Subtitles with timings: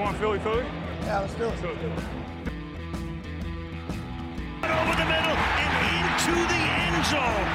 [0.00, 0.64] want Philly Philly?
[1.02, 1.52] Yeah, let's do it.
[1.52, 1.74] Over
[4.96, 7.48] the middle and into the end zone.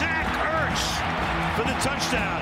[0.00, 0.84] Zach Ertz
[1.56, 2.40] for the touchdown.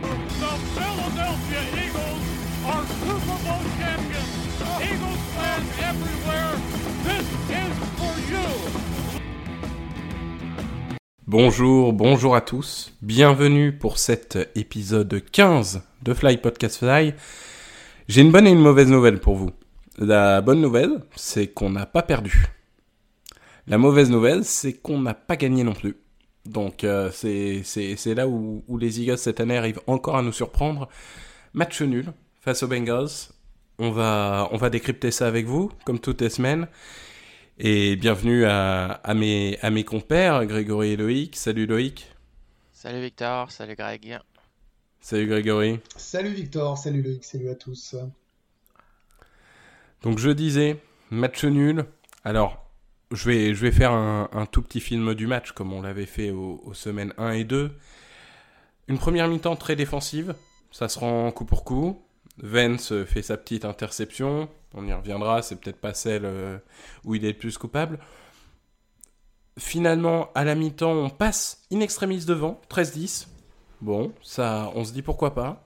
[0.00, 2.24] The Philadelphia Eagles
[2.66, 4.32] are Super Bowl champions.
[4.80, 6.54] Eagles fans everywhere,
[7.02, 7.89] this is
[11.32, 12.92] Bonjour, bonjour à tous.
[13.02, 17.14] Bienvenue pour cet épisode 15 de Fly Podcast Fly.
[18.08, 19.52] J'ai une bonne et une mauvaise nouvelle pour vous.
[19.96, 22.46] La bonne nouvelle, c'est qu'on n'a pas perdu.
[23.68, 25.98] La mauvaise nouvelle, c'est qu'on n'a pas gagné non plus.
[26.46, 30.88] Donc euh, c'est là où, les Eagles cette année arrivent encore à nous surprendre.
[31.54, 33.30] Match nul face aux Bengals.
[33.78, 36.66] On va décrypter ça avec vous, comme toutes les semaines.
[37.62, 41.36] Et bienvenue à, à, mes, à mes compères, Grégory et Loïc.
[41.36, 42.10] Salut Loïc.
[42.72, 44.18] Salut Victor, salut Greg.
[45.02, 45.78] Salut Grégory.
[45.94, 47.96] Salut Victor, salut Loïc, salut à tous.
[50.00, 50.78] Donc je disais,
[51.10, 51.84] match nul.
[52.24, 52.64] Alors,
[53.10, 56.06] je vais, je vais faire un, un tout petit film du match, comme on l'avait
[56.06, 57.70] fait aux, aux, semaines 1 et 2.
[58.88, 60.34] Une première mi-temps très défensive,
[60.70, 62.02] ça se rend coup pour coup.
[62.42, 66.58] Vance fait sa petite interception, on y reviendra, c'est peut-être pas celle euh,
[67.04, 67.98] où il est le plus coupable.
[69.58, 73.26] Finalement, à la mi-temps, on passe in extremis devant, 13-10.
[73.80, 75.64] Bon, ça, on se dit pourquoi pas.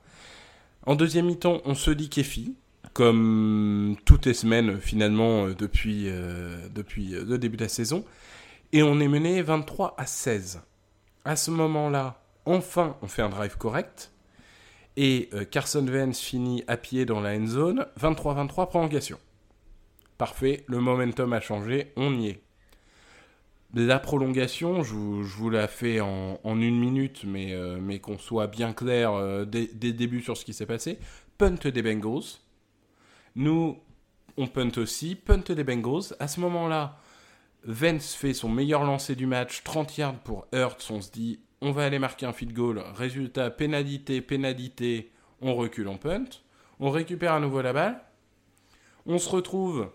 [0.87, 2.57] En deuxième mi-temps, on se dit Kefi,
[2.93, 8.05] comme toutes les semaines finalement euh, depuis, euh, depuis le début de la saison.
[8.73, 10.63] Et on est mené 23 à 16.
[11.25, 14.11] À ce moment-là, enfin, on fait un drive correct.
[14.97, 19.19] Et euh, Carson Wentz finit à pied dans la end zone, 23-23 prolongation.
[20.19, 22.41] Parfait, le momentum a changé, on y est.
[23.75, 28.73] La prolongation, je vous, la fais en, une minute, mais, euh, mais qu'on soit bien
[28.73, 31.01] clair euh, dès, dès, le début sur ce qui s'est passé.
[31.39, 32.39] Punt des Bengals.
[33.35, 33.77] Nous,
[34.37, 36.15] on punt aussi, punt des Bengals.
[36.21, 37.01] À ce moment-là,
[37.65, 40.91] Vance fait son meilleur lancer du match, 30 yards pour Hurts.
[40.91, 42.83] On se dit, on va aller marquer un field goal.
[42.95, 45.11] Résultat, pénalité, pénalité,
[45.41, 46.25] on recule, on punt.
[46.81, 48.01] On récupère à nouveau la balle.
[49.07, 49.91] On se retrouve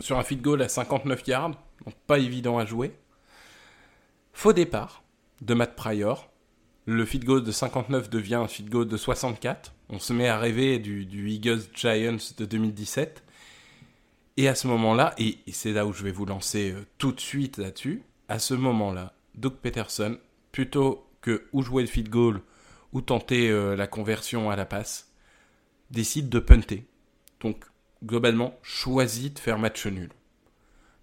[0.00, 1.50] sur un field goal à 59 yards,
[1.84, 2.94] donc pas évident à jouer.
[4.32, 5.02] Faux départ
[5.40, 6.30] de Matt Pryor.
[6.86, 9.74] Le field goal de 59 devient un field goal de 64.
[9.90, 13.22] On se met à rêver du, Eagles Giants de 2017.
[14.36, 17.10] Et à ce moment-là, et, et c'est là où je vais vous lancer euh, tout
[17.10, 20.16] de suite là-dessus, à ce moment-là, Doug Peterson
[20.52, 22.42] plutôt que ou jouer le field goal
[22.92, 25.12] ou tenter euh, la conversion à la passe,
[25.90, 26.86] décide de punter.
[27.40, 27.64] Donc,
[28.04, 30.10] globalement, choisit de faire match nul.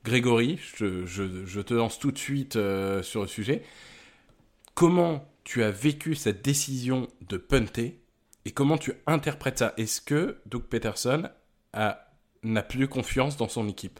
[0.04, 3.64] Grégory, je, te lance tout de suite euh, sur le sujet.
[4.74, 8.02] Comment tu as vécu cette décision de punter
[8.46, 9.74] et comment tu interprètes ça?
[9.78, 11.30] Est-ce que Doug Peterson
[11.74, 14.00] n'a plus confiance dans son équipe?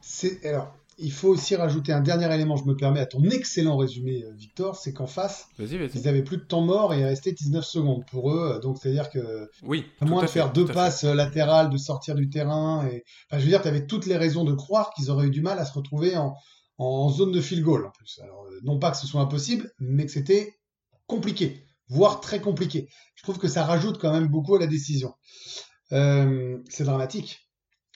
[0.00, 3.76] C'est alors il faut aussi rajouter un dernier élément, je me permets, à ton excellent
[3.76, 5.98] résumé, Victor, c'est qu'en face, vas -y, vas -y.
[5.98, 8.60] ils avaient plus de temps mort et il restait 19 secondes pour eux.
[8.62, 12.28] Donc, c'est-à-dire que, oui, à moins de faire fait, deux passes latérales, de sortir du
[12.28, 15.26] terrain, et, enfin, je veux dire, tu avais toutes les raisons de croire qu'ils auraient
[15.26, 16.34] eu du mal à se retrouver en,
[16.78, 18.20] en zone de field goal, en plus.
[18.22, 20.54] Alors, non pas que ce soit impossible, mais que c'était
[21.06, 22.88] compliqué, voire très compliqué.
[23.14, 25.14] Je trouve que ça rajoute quand même beaucoup à la décision.
[25.92, 27.40] Euh, c'est dramatique.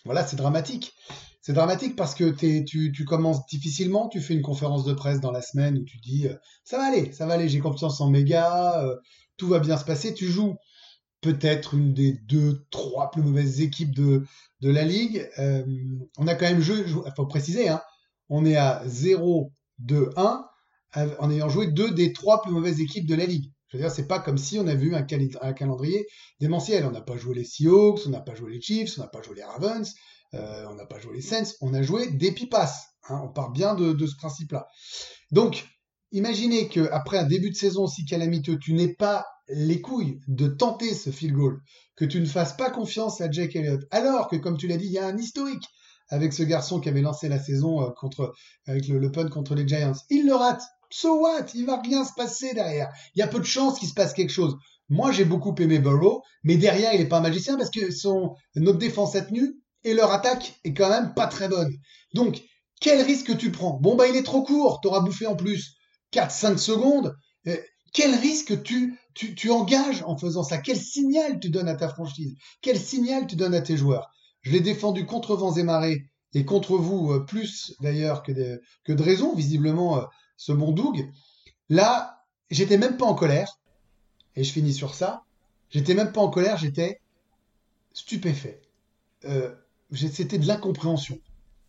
[0.06, 0.94] Voilà, c'est dramatique.
[1.42, 5.42] C'est dramatique parce que tu, commences difficilement, tu fais une conférence de presse dans la
[5.42, 6.34] semaine où tu dis euh,
[6.64, 8.96] ça va aller, ça va aller, j'ai confiance en mes gars, euh,
[9.36, 10.14] tout va bien se passer.
[10.14, 10.56] Tu joues
[11.20, 14.24] peut-être une des deux, trois plus mauvaises équipes de,
[14.60, 15.28] la ligue.
[15.38, 15.64] Euh,
[16.18, 17.82] on a quand même joué, il faut préciser, hein,
[18.28, 20.44] on est à 0, 2, 1
[21.18, 23.52] en ayant joué deux des trois plus mauvaises équipes de la ligue.
[23.74, 26.06] Dire, c'est pas comme si on avait eu un, cal un calendrier
[26.40, 26.84] démentiel.
[26.86, 29.22] On n'a pas joué les Seahawks, on n'a pas joué les Chiefs, on n'a pas
[29.22, 29.92] joué les Ravens.
[30.34, 32.72] Euh, on n'a pas joué les Saints, on a joué des pipas.
[33.08, 34.66] Hein, on part bien de, ce principe-là.
[35.30, 35.66] Donc,
[36.12, 40.92] imaginez qu'après un début de saison aussi calamiteux, tu n'aies pas les couilles de tenter
[40.92, 41.60] ce field goal,
[41.94, 44.86] que tu ne fasses pas confiance à Jake Elliott, alors que, comme tu l'as dit,
[44.86, 45.64] il y a un historique
[46.08, 48.26] avec ce garçon qui avait lancé la saison euh,
[48.66, 49.92] avec le, le contre les Giants.
[50.10, 50.62] Il le rate.
[50.90, 51.46] So what?
[51.54, 52.88] Il va rien se passer derrière.
[53.14, 54.56] Il y a peu de chances qu'il se passe quelque chose.
[54.88, 58.36] Moi, j'ai beaucoup aimé Burrow, mais derrière, il n'est pas un magicien parce que son,
[58.54, 61.72] notre défense a tenu et leur attaque est quand même pas très bonne.
[62.14, 62.42] Donc,
[62.80, 63.78] quel risque tu prends?
[63.80, 65.76] Bon, bah, il est trop court, t'auras bouffé en plus
[66.12, 67.16] 4-5 secondes.
[67.46, 67.56] Euh,
[67.92, 70.58] quel risque tu, tu, tu, engages en faisant ça?
[70.58, 72.36] Quel signal tu donnes à ta franchise?
[72.60, 74.10] Quel signal tu donnes à tes joueurs?
[74.42, 76.04] Je l'ai défendu contre vents et marées
[76.34, 80.04] et contre vous, euh, plus d'ailleurs que de, que de raison, visiblement, euh,
[80.36, 81.10] ce bon Doug.
[81.68, 83.58] Là, j'étais même pas en colère,
[84.34, 85.24] et je finis sur ça.
[85.70, 87.00] J'étais même pas en colère, j'étais
[87.92, 88.60] stupéfait.
[89.24, 89.54] Euh,
[89.94, 91.18] c'était de l'incompréhension.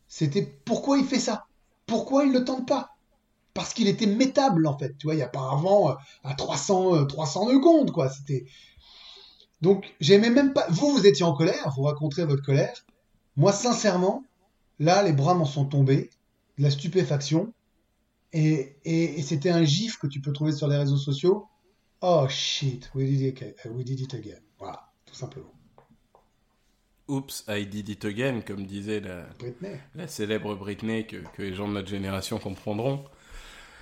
[0.07, 1.45] C'était pourquoi il fait ça?
[1.85, 2.91] Pourquoi il ne tente pas?
[3.53, 4.95] Parce qu'il était métable en fait.
[4.97, 5.93] Tu vois, il y a pas avant euh,
[6.23, 8.09] à 300, euh, 300 secondes quoi.
[8.09, 8.45] C'était
[9.61, 10.67] donc j'aimais même pas.
[10.69, 12.85] Vous, vous étiez en colère, vous raconterez votre colère.
[13.35, 14.23] Moi, sincèrement,
[14.79, 16.09] là, les bras m'en sont tombés,
[16.57, 17.53] de la stupéfaction,
[18.33, 21.47] et, et, et c'était un gif que tu peux trouver sur les réseaux sociaux.
[22.01, 24.39] Oh shit, we did it, again- we did it again.
[24.59, 25.51] Voilà, tout simplement.
[27.07, 28.99] Oops, I did it again, comme disait
[29.95, 33.05] la, célèbre Britney que, que les gens de notre génération comprendront.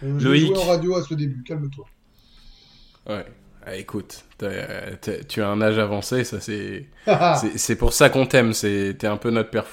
[0.03, 0.47] Euh, Je Loïc.
[0.47, 1.85] jouais en radio à ce début, calme-toi.
[3.07, 3.25] Ouais.
[3.67, 8.27] Ah, écoute, tu as un âge avancé, ça c'est Ah, c'est- c'est pour ça qu'on
[8.27, 9.65] t'aime, t'es un peu notre père.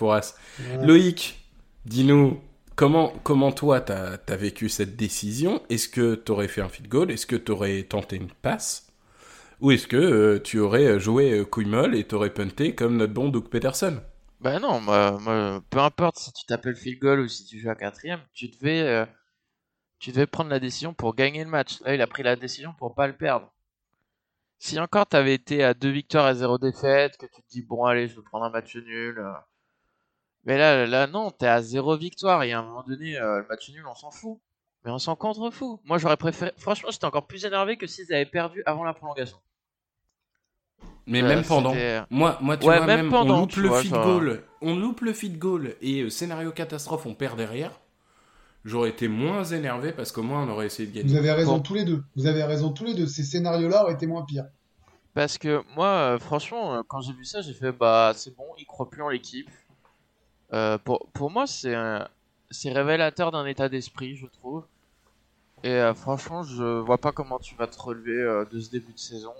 [0.80, 1.38] Loïc,
[1.84, 2.40] dis-nous
[2.76, 5.62] comment comment toi t'as as vécu cette décision?
[5.68, 7.10] Est-ce que t'aurais fait un field goal?
[7.10, 8.88] Est-ce que t'aurais tenté une passe?
[9.60, 13.12] Ou est-ce que euh, tu aurais joué euh, couille molle et t'aurais punté comme notre
[13.12, 14.02] bon Doug Peterson?
[14.40, 14.80] Bah non,
[15.70, 18.82] peu importe si tu t'appelles field goal ou si tu joues à quatrième, tu devais,
[18.82, 19.06] euh,
[20.00, 21.80] tu devais prendre la décision pour gagner le match.
[21.82, 23.52] Là, il a pris la décision pour pas le perdre.
[24.58, 27.84] Si encore t'avais été à deux victoires et zéro défaite, que tu te dis bon
[27.84, 29.22] allez, je vais prendre un match nul.
[30.42, 30.46] Euh.
[30.46, 33.46] Mais là, là non, t'es à zéro victoire et à un moment donné, euh, le
[33.48, 34.38] match nul, on s'en fout.
[34.84, 35.78] Mais on s'en contre-fout.
[35.84, 36.52] Moi, j'aurais préféré.
[36.56, 39.38] Franchement, j'étais encore plus énervé que s'ils avaient perdu avant la prolongation.
[41.06, 41.70] Mais Euh, même pendant.
[41.72, 44.02] c'était- Moi, moi tu Ouais, vois, même même, pendant, on loupe le vois, feed ça-
[44.02, 47.72] goal, on loupe le feed goal et euh, scénario catastrophe, on perd derrière.
[48.64, 51.18] J'aurais été moins énervé parce qu'au moins on aurait essayé de Vous gagner.
[51.18, 51.60] avez raison Bon.
[51.62, 52.04] tous les deux.
[52.14, 53.06] Vous avez raison tous les deux.
[53.08, 54.46] Ces scénarios-là auraient été moins pires.
[55.14, 58.46] Parce que moi, euh, franchement, euh, quand j'ai vu ça, j'ai fait bah c'est bon,
[58.58, 59.50] il croit plus en l'équipe.
[60.52, 64.64] Euh, pour, pour moi, c'est révélateur d'un état d'esprit, je trouve.
[65.64, 68.92] Et euh, franchement, je vois pas comment tu vas te relever euh, de ce début
[68.92, 69.34] de saison.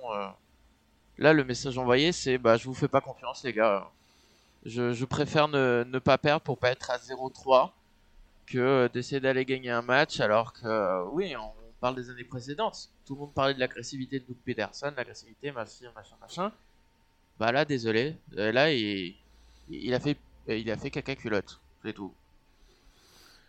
[1.18, 3.88] Là, le message envoyé, c'est bah je vous fais pas confiance, les gars.
[4.64, 7.70] Je, je préfère ne, ne pas perdre pour pas être à 0-3
[8.46, 12.88] que d'essayer d'aller gagner un match alors que oui, on parle des années précédentes.
[13.04, 16.52] Tout le monde parlait de l'agressivité de Doug Peterson, l'agressivité, machin, machin, machin.
[17.38, 18.16] Bah là, désolé.
[18.30, 19.14] Là, il,
[19.68, 20.16] il a fait,
[20.48, 22.12] il a fait caca culotte, c'est tout.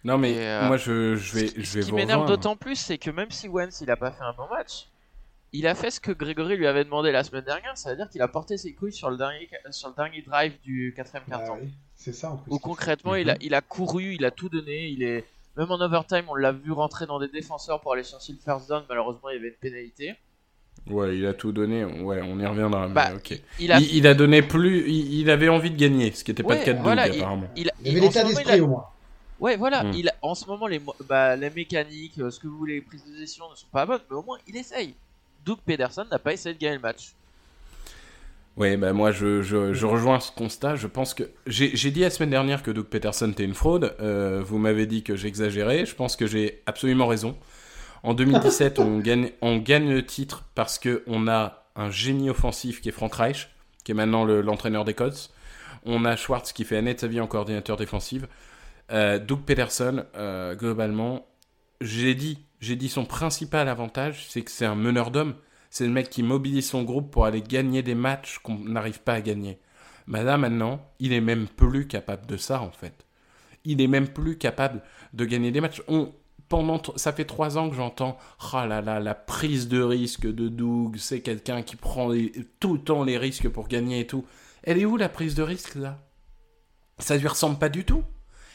[0.04, 2.28] Non mais Et, euh, moi je, je vais, Ce qui- je vais ce qui m'énerve
[2.28, 4.90] d'autant plus, c'est que même si Wentz il a pas fait un bon match,
[5.54, 8.10] il a fait ce que Grégory lui avait demandé la semaine dernière, ça veut dire
[8.10, 11.38] qu'il a porté ses couilles sur le dernier, sur le dernier drive du quatrième Ah
[11.38, 11.57] quart-temps.
[11.62, 12.51] oui, c'est ça en plus.
[12.51, 15.25] Où concrètement, il, a, il a couru, il a tout donné, il est
[15.56, 18.68] même en overtime, on l'a vu rentrer dans des défenseurs pour aller chercher le first
[18.68, 18.84] down.
[18.89, 20.16] Malheureusement, il y avait une pénalité.
[20.90, 21.86] Ouais, il a tout donné.
[21.86, 22.88] Ouais, on y reviendra.
[22.90, 23.40] mais Bah, ok.
[23.60, 24.90] Il a, Il, il a donné plus.
[24.90, 26.84] Il, il avait envie de gagner, ce qui n'était pas Ouais, le cas de Doug
[26.84, 27.48] voilà, il- apparemment.
[27.56, 28.86] il, avait en l'état ce moment, il d'esprit au moins.
[29.40, 29.84] Ouais, voilà.
[29.84, 29.94] Mm.
[29.94, 32.75] Il a- en ce moment, les, mo- bah, les mécaniques, euh, ce que vous voulez,
[32.75, 34.94] les prises de décision ne sont pas bonnes, mais au moins il essaye.
[35.46, 37.12] Doug Pederson n'a pas essayé de gagner le match.
[38.56, 40.75] Ouais, bah moi je, je, je rejoins ce constat.
[40.75, 43.96] Je pense que j'ai j'ai dit la semaine dernière que Doug Peterson était une fraude.
[44.00, 45.86] Euh, vous m'avez dit que j'exagérais.
[45.88, 47.36] Je pense que j'ai absolument raison.
[48.04, 49.30] En 2017, on gagne,
[49.90, 53.50] le titre parce que on a un génie offensif qui est Frank Reich,
[53.84, 55.32] qui est maintenant le- l'entraîneur des Colts.
[55.86, 58.24] On a Schwartz qui fait année de sa vie en coordinateur défensif.
[58.92, 61.26] Euh, Doug Peterson, euh, globalement,
[61.82, 65.36] j'ai dit, dit son principal avantage, c'est que c'est un meneur d'hommes.
[65.70, 69.13] C'est le mec qui mobilise son groupe pour aller gagner des matchs qu'on n'arrive pas
[69.13, 69.60] à gagner.
[70.08, 73.06] Mais là, maintenant, il est même plus capable de ça, en fait.
[73.66, 74.82] Il est même plus capable
[75.13, 75.82] de gagner des matchs.
[75.88, 76.13] On,
[76.53, 78.15] pendant, ça fait trois ans que j'entends,
[78.53, 82.74] ah là là, la prise de risque de Doug, c'est quelqu'un qui prend les- tout
[82.75, 84.24] le temps les risques pour gagner et tout.
[84.62, 85.98] Elle est où la prise de risque, là?
[87.00, 88.03] Ça lui ressemble pas du tout.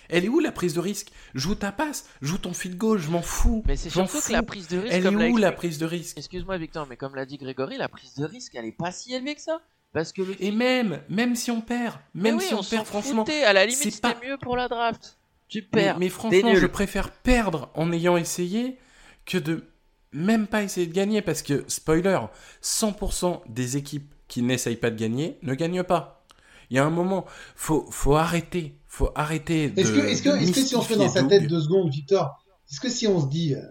[0.08, 1.08] Elle est où la prise de risque?
[1.34, 3.64] Joue ta passe, joue ton field goal, je m'en fous.
[3.66, 4.28] Mais c'est surtout fous.
[4.28, 6.16] que la prise de risque, Elle est comme où la prise de risque?
[6.16, 9.12] Excuse-moi Victor, mais comme l'a dit Grégory, la prise de risque, elle est pas si
[9.12, 9.60] élevée que ça.
[9.92, 13.24] Parce que le Et même, même si on perd, même oui, si on, perd, franchement.
[13.24, 13.42] foutait.
[13.42, 15.18] à la limite, c'est c'était pas- mieux pour la draft.
[15.48, 15.98] Tu Mais, perds.
[15.98, 18.78] mais franchement, je préfère perdre en ayant essayé
[19.24, 19.64] que de
[20.12, 22.18] même pas essayer de gagner parce que, spoiler,
[22.62, 26.24] 100% des équipes qui n'essayent pas de gagner ne gagnent pas.
[26.70, 27.24] Il y a un moment,
[27.56, 29.80] faut, faut arrêter, faut arrêter de.
[29.80, 32.38] Est-ce que, si on se met dans sa tête deux secondes, Victor,
[32.70, 33.62] est-ce que si on se dit, euh,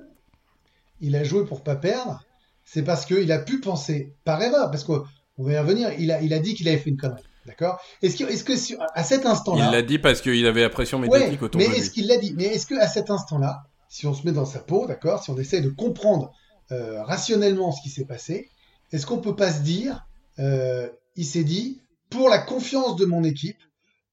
[1.00, 2.24] il a joué pour pas perdre,
[2.66, 5.04] c'est parce qu'il a pu penser par erreur, parce qu'on
[5.38, 7.80] va y revenir, il a, il a dit qu'il avait fait une connerie, d'accord?
[8.04, 10.70] Est-ce que, est-ce que si- à cet Il instant-là, l'a dit parce qu'il avait la
[10.70, 11.80] pression ouais, médiatique autour mais de lui.
[11.80, 12.34] est-ce qu'il l'a dit?
[12.38, 15.32] Mais est-ce que à cet instant-là, si on se met dans sa peau, d'accord, si
[15.32, 16.32] on essaye de comprendre
[16.72, 18.50] euh, rationnellement ce qui s'est passé,
[18.92, 20.06] est-ce qu'on peut pas se dire,
[20.40, 23.58] euh, il s'est dit, pour la confiance de mon équipe,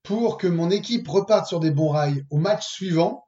[0.03, 3.23] pour que mon équipe reparte sur des bons rails au match suivant,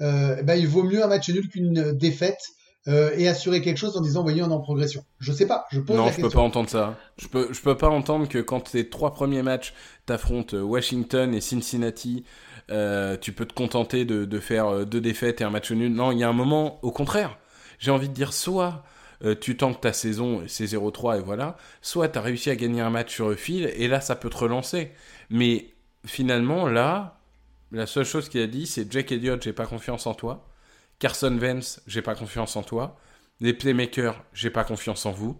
[0.00, 2.40] euh, eh ben, il vaut mieux un match nul qu'une défaite
[2.86, 5.04] euh, et assurer quelque chose en disant voyez on est en progression.
[5.18, 6.28] Je sais pas, je pose non, la je question.
[6.28, 6.98] peux pas entendre ça.
[7.18, 9.74] Je peux, je peux pas entendre que quand tes trois premiers matchs,
[10.06, 12.24] t'affrontes Washington et Cincinnati,
[12.70, 15.92] euh, tu peux te contenter de, de faire euh, deux défaites et un match nul.
[15.92, 17.38] Non, il y a un moment, au contraire,
[17.78, 18.82] j'ai envie de dire soit
[19.24, 22.80] euh, tu tankes ta saison, c'est 0-3 et voilà, soit tu as réussi à gagner
[22.80, 24.92] un match sur le fil et là ça peut te relancer.
[25.30, 25.68] Mais
[26.06, 27.18] finalement, là,
[27.72, 30.46] la seule chose qu'il a dit, c'est Jack Elliott, j'ai pas confiance en toi.
[30.98, 32.96] Carson Vance, j'ai pas confiance en toi.
[33.40, 35.36] Les playmakers, j'ai pas confiance en vous.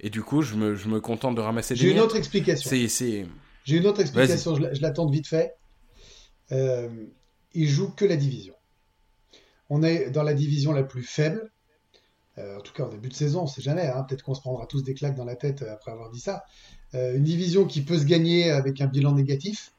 [0.00, 2.68] Et du coup, je me, je me contente de ramasser des J'ai une autre explication.
[2.68, 3.26] C'est.
[3.64, 5.54] J'ai une autre explication, je la- je l'attends vite fait.
[6.50, 6.88] Euh,
[7.54, 8.54] il joue que la division.
[9.70, 11.50] On est dans la division la plus faible.
[12.38, 13.86] Euh, en tout cas, en début de saison, on sait jamais.
[13.86, 14.02] hein.
[14.08, 16.44] Peut-être qu'on se prendra tous des claques dans la tête euh, après avoir dit ça.
[16.94, 19.72] Euh, une division qui peut se gagner avec un bilan négatif.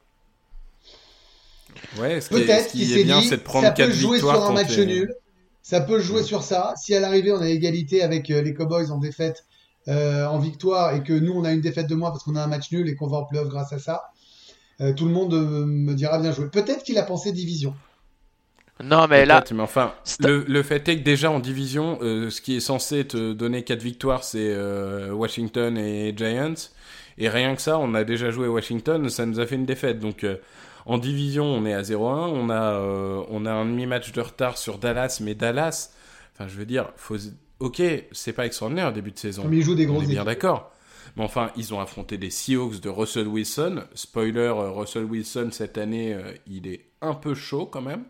[1.99, 4.19] Ouais, ce Peut-être qu'il est s'est bien, dit, c'est de prendre ça 4 peut jouer
[4.19, 5.13] sur un match t'es- nul.
[5.61, 6.23] Ça peut jouer Ouais.
[6.23, 6.73] sur ça.
[6.75, 9.45] Si à l'arrivée, on a égalité avec euh, les Cowboys en défaite,
[9.87, 12.43] euh, en victoire, et que nous, on a une défaite de moins parce qu'on a
[12.43, 14.03] un match nul et qu'on va en playoff grâce à ça,
[14.81, 16.47] euh, tout le monde euh, me dira bien joué.
[16.49, 17.73] Peut-être qu'il a pensé division.
[18.83, 22.41] Non, mais là, mais enfin, le, le fait est que déjà en division, euh, ce
[22.41, 26.55] qui est censé te donner 4 victoires, c'est euh, Washington et Giants.
[27.19, 29.99] Et rien que ça, on a déjà joué Washington, ça nous a fait une défaite.
[29.99, 30.37] Donc euh,
[30.85, 31.95] en division, on est à 0-1.
[31.97, 35.91] On a, euh, on a un demi-match de retard sur Dallas, mais Dallas,
[36.33, 37.17] enfin, je veux dire, faut...
[37.59, 39.43] ok, c'est pas extraordinaire au début de saison.
[39.43, 40.25] Comme il joue des On grosses est bien équipes.
[40.25, 40.71] d'accord.
[41.15, 43.83] Mais enfin, ils ont affronté des Seahawks de Russell Wilson.
[43.93, 48.05] Spoiler, euh, Russell Wilson cette année, euh, il est un peu chaud quand même.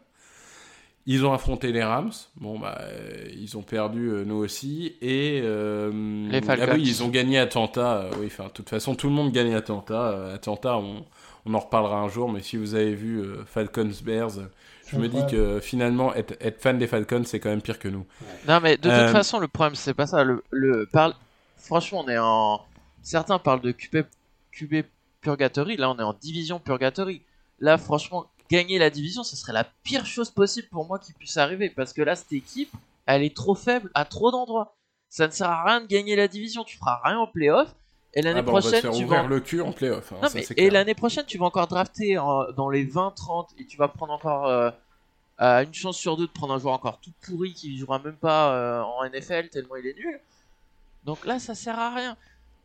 [1.06, 2.14] Ils ont affronté les Rams.
[2.38, 4.96] Bon, bah, euh, ils ont perdu, euh, nous aussi.
[5.02, 5.42] Et.
[5.44, 5.92] euh,
[6.32, 6.66] Les Falcons.
[6.70, 8.10] Ah oui, ils ont gagné Atlanta.
[8.22, 10.32] oui, enfin, de toute façon, tout le monde gagne Atlanta.
[10.34, 11.04] Atlanta, on,
[11.46, 12.32] on en reparlera un jour.
[12.32, 14.32] Mais si vous avez vu euh, Falcons Bears,
[14.88, 17.88] je me dis que finalement, être, être fan des Falcons, c'est quand même pire que
[17.88, 18.06] nous.
[18.48, 20.24] Non, mais de toute Euh, façon, le problème, c'est pas ça.
[20.24, 21.14] Le, le, parle...
[21.58, 22.62] Franchement, on est en.
[23.02, 24.06] Certains parlent de QB,
[24.52, 24.84] QB
[25.22, 25.78] Purgatory.
[25.78, 27.22] Là, on est en division Purgatory.
[27.60, 31.38] Là, franchement, gagner la division, ce serait la pire chose possible pour moi qui puisse
[31.38, 31.70] arriver.
[31.70, 32.70] Parce que là, cette équipe,
[33.06, 34.76] elle est trop faible à trop d'endroits.
[35.10, 36.64] Ça ne sert à rien de gagner la division.
[36.64, 37.74] Tu feras rien en playoff.
[38.16, 39.24] Et l'année Ah bah, on va se prochaine, faire tu vas.
[39.24, 40.12] le cul en playoff.
[40.14, 40.74] hein, Non, ça, mais, c'est et clair.
[40.74, 44.48] l'année prochaine, tu vas encore drafter en- dans les 20-30 et tu vas prendre encore
[44.48, 44.70] euh,
[45.42, 48.16] euh, une chance sur deux de prendre un joueur encore tout pourri qui jouera même
[48.18, 50.20] pas euh, en NFL tellement il est nul.
[51.06, 52.16] Donc là, ça sert à rien.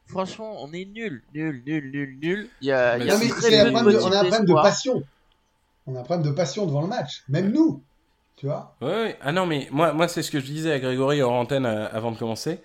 [0.07, 2.49] Franchement, on est nul, nul, nul, nul, nul.
[2.61, 4.01] Il y a, il y a Non, mais très c'est un peu de problème de-
[4.03, 5.03] on a un problème de passion.
[5.87, 7.25] On a un problème de passion devant le match.
[7.29, 7.83] Même nous.
[8.37, 9.19] Tu vois Ouais, ouais.
[9.21, 12.13] Ah non, mais moi, moi c'est ce que je disais à Grégory hors antenne avant
[12.13, 12.61] de commencer.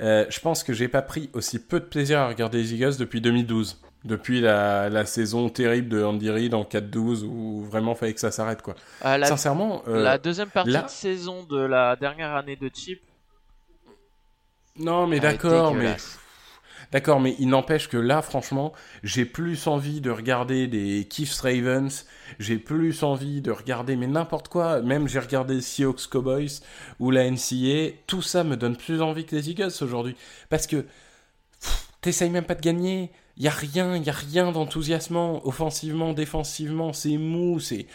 [0.00, 2.96] Euh, je pense que j'ai pas pris aussi peu de plaisir à regarder les Eagles
[2.98, 3.80] depuis 2012.
[4.04, 8.30] Depuis la, la saison terrible de Andy Reid en 4-12 où vraiment fallait que ça
[8.30, 8.76] s'arrête quoi.
[9.04, 12.70] Euh, la, Sincèrement, euh, la deuxième partie là- de saison de la dernière année de
[12.72, 13.00] Chip.
[14.78, 15.96] non mais d'accord, mais.
[16.92, 22.06] D'accord, mais il n'empêche que là, franchement, j'ai plus envie de regarder des Chiefs Ravens.
[22.38, 24.80] J'ai plus envie de regarder mais n'importe quoi.
[24.82, 26.60] Même j'ai regardé Seahawks Cowboys
[27.00, 27.94] ou la NCA.
[28.06, 30.16] Tout ça me donne plus envie que les Eagles aujourd'hui
[30.48, 30.84] parce que
[32.00, 33.10] t'essayes même pas de gagner.
[33.36, 37.86] Il y a rien, il y a rien d'enthousiasmant, offensivement, défensivement, c'est mou, c'est.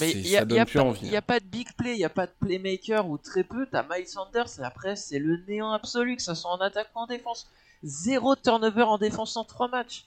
[0.00, 1.08] Mais il n'y a, y a pas- envie.
[1.08, 3.66] y a pas de big play, il n'y a pas de playmaker ou très peu.
[3.70, 6.98] T'as Miles Sanders et après c'est le néant absolu, que ce soit en attaque ou
[7.00, 7.50] en défense.
[7.82, 10.04] Zéro turnover en défense en trois matchs.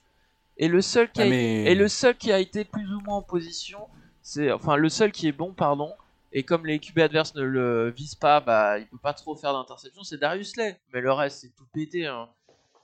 [0.57, 2.99] Et le seul qui a, Ah, mais- et le seul qui a été plus ou
[3.01, 3.79] moins en position,
[4.21, 5.93] c'est enfin le seul qui est bon, pardon.
[6.33, 9.53] Et comme les QB adverses ne le visent pas, bah il peut pas trop faire
[9.53, 10.03] d'interception.
[10.03, 10.79] C'est Darius Lay.
[10.93, 12.05] Mais le reste c'est tout pété.
[12.05, 12.29] hein.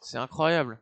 [0.02, 0.80] C'est incroyable.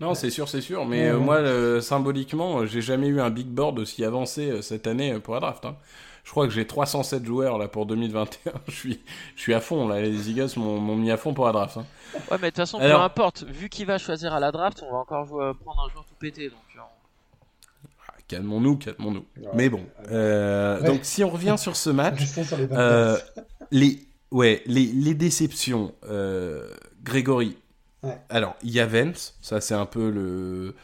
[0.00, 0.84] Non, c'est sûr, c'est sûr.
[0.86, 1.24] Mais Ouais, euh, ouais.
[1.24, 5.12] moi, euh, symboliquement, euh, j'ai jamais eu un big board aussi avancé euh, cette année
[5.12, 5.64] euh, pour la draft.
[5.64, 5.76] hein.
[6.24, 8.52] Je crois que j'ai 307 joueurs là pour 2021.
[8.68, 9.00] je suis,
[9.36, 10.00] je suis à fond là.
[10.00, 11.76] Les Eagles m'ont mis à fond pour la draft.
[11.76, 11.84] hein.
[12.14, 13.44] Ouais, mais de toute façon, Alors- peu importe.
[13.44, 16.14] Vu qu'il va choisir à la draft, on va encore jouer- prendre un joueur tout
[16.18, 16.48] pété.
[16.48, 16.58] Donc,
[18.08, 19.24] Ah, calmons-nous, calmons-nous.
[19.36, 19.48] Ouais.
[19.54, 19.84] Mais bon.
[20.10, 20.86] euh, Ouais.
[20.86, 23.18] Donc, si on revient sur ce match, sur les euh,
[23.70, 23.98] les,
[24.30, 26.68] ouais, les, les déceptions, euh,
[27.02, 27.56] Grégory.
[28.04, 28.20] Ouais.
[28.28, 30.74] Alors, il y a Vance, ça c'est un peu le,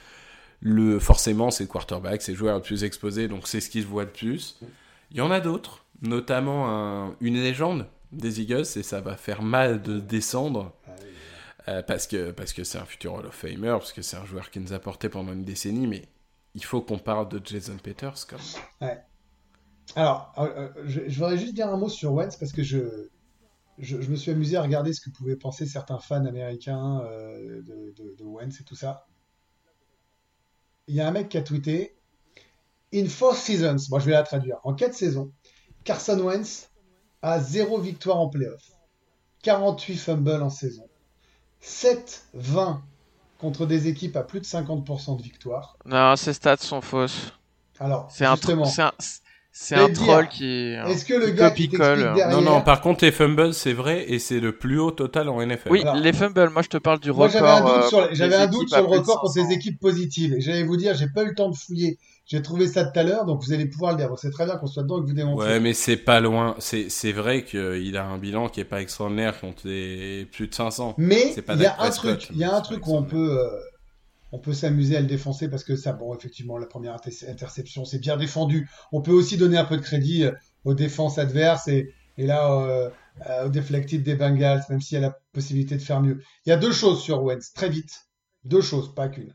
[0.61, 3.83] le forcément c'est le quarterback, c'est le joueur le plus exposé, donc c'est ce qui
[3.83, 4.59] se voit le plus.
[5.12, 9.43] Il y en a d'autres, notamment un- une légende des Eagles, et ça va faire
[9.43, 10.73] mal de descendre.
[10.87, 10.91] Ah
[11.69, 14.25] euh, parce que parce que c'est un futur Hall of Famer, parce que c'est un
[14.27, 16.09] joueur qui nous a porté pendant une décennie, mais
[16.55, 18.39] il faut qu'on parle de Jason Peters quand
[18.81, 18.91] même.
[19.97, 22.79] Alors, euh, euh, je, je voudrais juste dire un mot sur Wentz parce que je,
[23.80, 27.62] je, je me suis amusé à regarder ce que pouvaient penser certains fans américains euh,
[27.62, 29.06] de, de, de Wentz et tout ça.
[30.87, 31.96] Il y a un mec qui a tweeté
[32.92, 35.30] In four seasons, moi je vais la traduire, en quatre saisons,
[35.84, 36.70] Carson Wentz
[37.22, 38.72] a 0 victoire en playoff,
[39.42, 40.88] 48 fumbles en saison,
[41.62, 42.80] 7-20
[43.38, 45.76] contre des équipes à plus de 50% de victoire.
[45.87, 47.32] Non, ces stats sont fausses.
[47.78, 48.92] Alors, C'est un, un,
[49.52, 50.75] c'est un troll qui.
[50.87, 52.30] est-ce que le qui gars qui derrière...
[52.30, 55.45] Non, non, par contre, les fumbles, c'est vrai, et c'est le plus haut total en
[55.45, 55.71] NFL.
[55.71, 57.30] Oui, Alors- les fumbles, moi je te parle du record.
[57.30, 59.49] j'avais un doute euh, sur, un doute le record pour 500.
[59.49, 60.35] ces équipes positives.
[60.35, 61.99] Et j'allais vous dire, j'ai pas eu le temps de fouiller.
[62.26, 64.09] J'ai trouvé ça tout à l'heure, donc vous allez pouvoir le dire.
[64.16, 65.49] C'est très bien qu'on soit dedans et que vous démontrez.
[65.49, 66.54] Ouais, mais c'est pas loin.
[66.61, 70.54] C'est c'est vrai qu'il a un bilan qui est pas extraordinaire quand t'es plus de
[70.54, 70.95] 500.
[70.97, 73.37] Mais il y a Dak un truc, il y a un truc où on peut,
[73.37, 73.50] euh,
[74.32, 77.84] on peut s'amuser à le défoncer parce que ça, bon, effectivement, la première inter- interception,
[77.84, 78.68] c'est bien défendu.
[78.92, 80.32] On peut aussi donner un peu de crédit euh,
[80.64, 82.90] aux défenses adverses et, et là, euh,
[83.28, 86.20] euh, aux deflected des Bengals, même s'il y a la possibilité de faire mieux.
[86.46, 88.06] Il y a deux choses sur Wentz, très vite.
[88.44, 89.34] Deux choses, pas qu'une.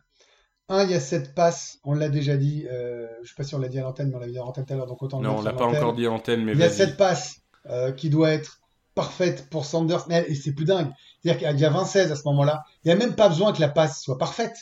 [0.70, 3.54] Un, il y a cette passe, on l'a déjà dit, euh, je sais pas si
[3.54, 5.04] on l'a dit à l'antenne, mais on l'a dit à l'antenne tout à l'heure, donc
[5.04, 5.80] autant le Non, on l'a à pas l'antenne.
[5.80, 7.36] encore dit en antenne, mais Il y a cette passe
[7.98, 8.60] qui doit être
[8.96, 10.90] parfaite pour Sanders, mais c'est plus dingue.
[11.22, 12.64] C'est-à-dire qu'il y a 20-16 à ce moment-là.
[12.84, 14.56] Il n'y a même pas besoin que la passe soit parfaite.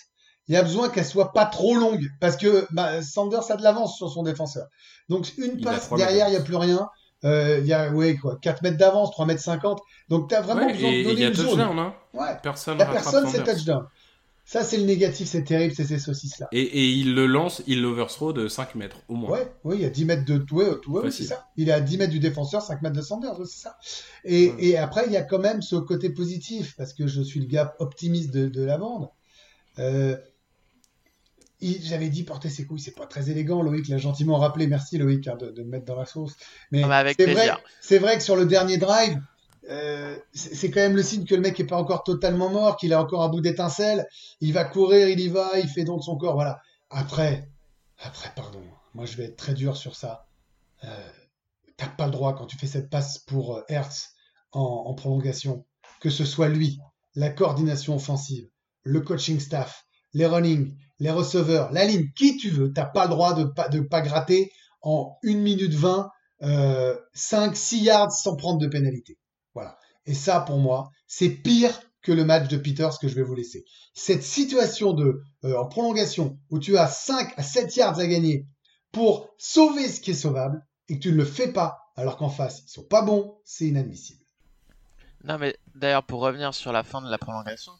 [0.49, 3.63] Il y a besoin qu'elle soit pas trop longue parce que bah, Sanders a de
[3.63, 4.67] l'avance sur son défenseur.
[5.09, 6.89] Donc une Il passe derrière, il n'y a plus rien.
[7.23, 9.79] Euh, Il y a ouais, quoi, 4 mètres d'avance, 3 mètres 50.
[10.09, 11.45] Donc tu as vraiment Ouais, besoin de et il donner y a une zone.
[11.47, 11.93] touchdown, hein.
[12.13, 12.37] Ouais.
[12.43, 13.85] Personne La personne, c'est touchdown.
[14.45, 16.49] Ça, c'est le négatif, c'est terrible, c'est ces saucisses-là.
[16.51, 19.29] Et, et il le lance, il l'overthrow de 5 mètres, au moins.
[19.31, 21.45] Ouais, oui, il y a 10 mètres de tout, ouais, c'est ça.
[21.55, 23.77] Il est à 10 mètres du défenseur, 5 mètres de Sanders, c'est ça.
[24.25, 24.55] Et, Ouais.
[24.65, 27.45] et après, il y a quand même ce côté positif, parce que je suis le
[27.45, 29.07] gars optimiste de, de la bande.
[29.79, 30.17] Euh,
[31.83, 35.27] J'avais dit porter ses couilles, c'est pas très élégant, Loïc l'a gentiment rappelé, merci Loïc
[35.27, 36.33] hein, de, de me mettre dans la sauce.
[36.71, 37.47] Mais Ah c'est vrai,
[37.81, 39.19] c'est vrai que sur le dernier drive,
[39.69, 42.93] euh, c'est quand même le signe que le mec est pas encore totalement mort, qu'il
[42.93, 44.05] a encore un bout d'étincelle.
[44.41, 46.59] Il va courir, il y va, il fait don de son corps, voilà.
[46.89, 47.47] Après,
[48.03, 48.61] après, pardon,
[48.93, 50.27] moi je vais être très dur sur ça.
[50.83, 50.87] Euh,
[51.77, 54.13] T'as pas le droit quand tu fais cette passe pour euh, Hertz
[54.51, 55.65] en, en prolongation,
[56.01, 56.77] que ce soit lui,
[57.15, 58.47] la coordination offensive,
[58.83, 59.82] le coaching staff,
[60.13, 63.69] les running, les receveurs, la ligne, qui tu veux, t'as pas le droit de pas,
[63.89, 66.11] pas gratter en 1 minute 20,
[66.43, 69.17] euh, 5, 6 yards sans prendre de pénalité.
[69.53, 69.77] Voilà.
[70.05, 73.35] Et ça, pour moi, c'est pire que le match de Peters que je vais vous
[73.35, 73.65] laisser.
[73.93, 78.45] Cette situation de euh, en prolongation où tu as 5 à 7 yards à gagner
[78.91, 82.29] pour sauver ce qui est sauvable et que tu ne le fais pas alors qu'en
[82.29, 84.19] face ils sont pas bons, c'est inadmissible.
[85.23, 87.71] Non, mais d'ailleurs, pour revenir sur la fin de la prolongation,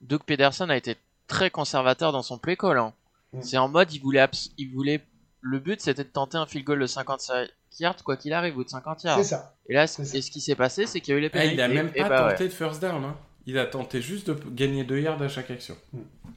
[0.00, 0.96] Doug Pederson a été
[1.30, 2.78] très conservateur dans son play call.
[2.78, 2.92] hein.
[3.32, 3.42] Mm.
[3.42, 5.00] C'est en mode, il voulait, abs- il voulait.
[5.40, 8.64] Le but, c'était de tenter un field goal de 55 yards, quoi qu'il arrive, ou
[8.64, 9.16] de 50 yards.
[9.18, 9.54] C'est ça.
[9.68, 10.18] Et là, C'est ça.
[10.18, 11.54] et ce qui s'est passé, c'est qu'il y a eu les Ah, pénalités.
[11.54, 12.32] il a même pas bah ouais.
[12.32, 13.02] tenté de first down.
[13.04, 13.16] Hein.
[13.46, 15.76] Il a tenté juste de gagner 2 yards à chaque action.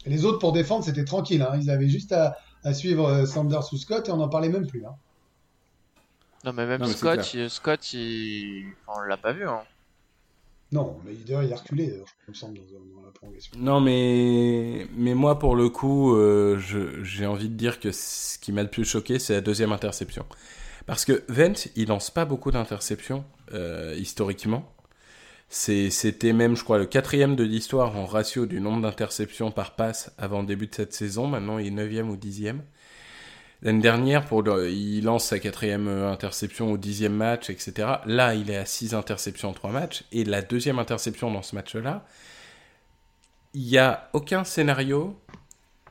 [0.05, 1.41] Et les autres pour défendre, c'était tranquille.
[1.41, 1.59] Hein.
[1.61, 4.67] Ils avaient juste à, à suivre euh, Sanders ou Scott et on n'en parlait même
[4.67, 4.85] plus.
[4.85, 4.95] Hein.
[6.45, 8.65] Non, mais même Non, mais c'est Scott, il- Scott, il...
[8.87, 9.47] enfin, on l'a pas vu.
[9.47, 9.61] Hein.
[10.73, 11.93] Non, mais il a reculé,
[12.27, 12.93] il me semble, dans.
[13.57, 16.57] Non, mais, moi, pour le coup, euh,
[17.03, 20.25] j'ai envie de dire que ce qui m'a le plus choqué, c'est la deuxième interception.
[20.85, 24.69] Parce que Vent, il lance pas beaucoup d'interceptions, euh, historiquement.
[25.49, 30.11] C'était même, je crois, le quatrième de l'histoire en ratio du nombre d'interceptions par passe
[30.17, 31.27] avant le début de cette saison.
[31.27, 32.63] Maintenant, il est neuvième ou dixième.
[33.63, 37.87] L'année dernière, pour il lance sa quatrième euh, interception au dixième match, etc.
[38.05, 40.03] Là, il est à six interceptions en trois matchs.
[40.11, 42.05] Et la deuxième interception dans ce match-là,
[43.53, 45.17] il n'y a aucun scénario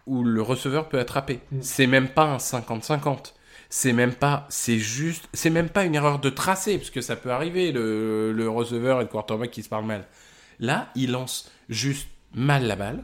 [0.07, 1.41] où le receveur peut attraper.
[1.51, 1.63] Mm.
[1.63, 3.33] C'est même pas un 50-50.
[3.71, 7.17] C'est même pas, c'est juste, c'est même pas une erreur de tracé, parce que ça
[7.17, 10.07] peut arriver, le, le receveur et le quarterback qui se parlent mal.
[10.61, 13.03] Là, il lance juste mal la balle,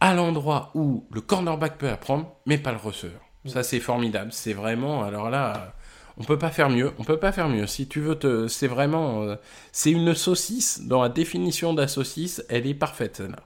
[0.00, 3.29] à l'endroit où le cornerback peut apprendre, mais pas le receveur.
[3.46, 4.32] Ça, c'est formidable.
[4.32, 5.74] C'est vraiment, alors là,
[6.18, 6.92] on peut pas faire mieux.
[6.98, 7.66] On peut pas faire mieux.
[7.66, 9.36] Si tu veux te, c'est vraiment, euh,
[9.72, 10.82] c'est une saucisse.
[10.82, 13.38] Dans la définition de la saucisse, elle est parfaite, celle-là.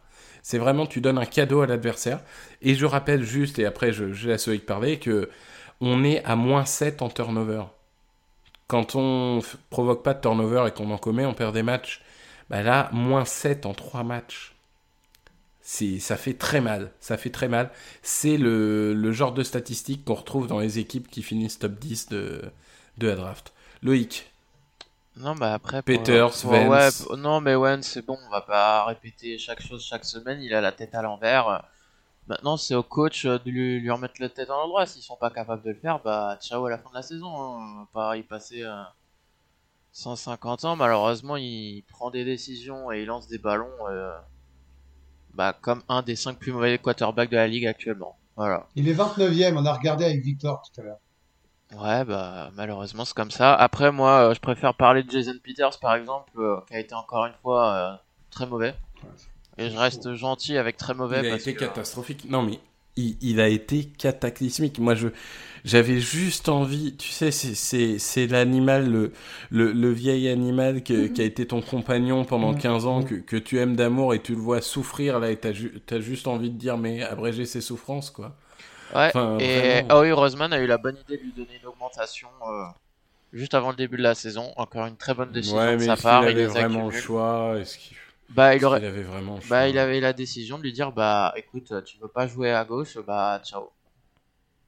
[0.43, 2.21] C'est vraiment, tu donnes un cadeau à l'adversaire.
[2.61, 5.31] Et je rappelle juste, et après je, je laisse Loïc parler, que
[5.81, 7.63] on est à moins 7 en turnover.
[8.67, 12.03] Quand on provoque pas de turnover et qu'on en commet, on perd des matchs.
[12.51, 14.54] Bah là, moins 7 en 3 matchs.
[15.65, 16.93] C'est, ça fait très mal.
[17.01, 17.73] Ça fait très mal.
[18.03, 22.09] C'est le, le genre de statistique qu'on retrouve dans les équipes qui finissent top 10
[22.11, 22.43] de,
[22.99, 23.53] de la draft.
[23.83, 24.31] Loïc,
[25.17, 25.83] Non, bah après.
[25.83, 26.69] Peters, pour- Vance.
[26.69, 30.43] ouais, p- non, mais Wentz, c'est bon, on va pas répéter chaque chose chaque semaine.
[30.43, 31.65] Il a la tête à l'envers.
[32.29, 34.87] Maintenant, c'est au coach de lui, lui remettre la tête à l'endroit.
[34.87, 37.29] S'ils sont pas capables de le faire, bah ciao à la fin de la saison.
[37.29, 37.59] hein.
[37.61, 38.83] On va pas y passer euh,
[39.93, 40.77] 150 ans.
[40.77, 44.13] Malheureusement, il prend des décisions et il lance des ballons euh,
[45.35, 48.17] bah, comme un des 5 plus mauvais quarterbacks de la ligue actuellement.
[48.37, 48.67] Voilà.
[48.77, 50.99] Il est 29e, on a regardé avec Victor tout à l'heure.
[51.77, 53.55] Ouais, bah malheureusement c'est comme ça.
[53.55, 56.95] Après, moi, euh, je préfère parler de Jason Peters par exemple, euh, qui a été
[56.95, 57.95] encore une fois euh,
[58.31, 58.75] très mauvais.
[59.59, 62.27] Et je reste gentil avec très mauvais Il a parce été que- catastrophique.
[62.29, 62.59] Non, mais
[62.97, 64.79] il, il a été cataclysmique.
[64.79, 65.09] Moi, je
[65.65, 66.95] j'avais juste envie.
[66.97, 69.13] Tu sais, c'est- l'animal, le,
[69.51, 72.59] le, le vieil animal que- qui a été ton compagnon pendant Mhm.
[72.59, 73.05] 15 ans, Mhm.
[73.07, 76.01] que, que tu aimes d'amour et tu le vois souffrir là, et t'as ju- t'as
[76.01, 78.37] juste envie de dire, mais abréger ses souffrances, quoi.
[78.95, 80.17] Ouais, Enfin, et vraiment.
[80.17, 82.65] Roseman a eu la bonne idée de lui donner une augmentation euh,
[83.33, 84.53] juste avant le début de la saison.
[84.57, 86.23] Encore une très bonne décision ouais, de sa est-ce qu'il part.
[86.23, 87.97] Il avait les vraiment le choix Est-ce qu'il
[88.29, 88.85] Bah, il aurait.
[88.85, 91.99] avait vraiment le choix Bah, il avait la décision de lui dire bah écoute, tu
[91.99, 93.71] veux pas jouer à gauche, bah ciao.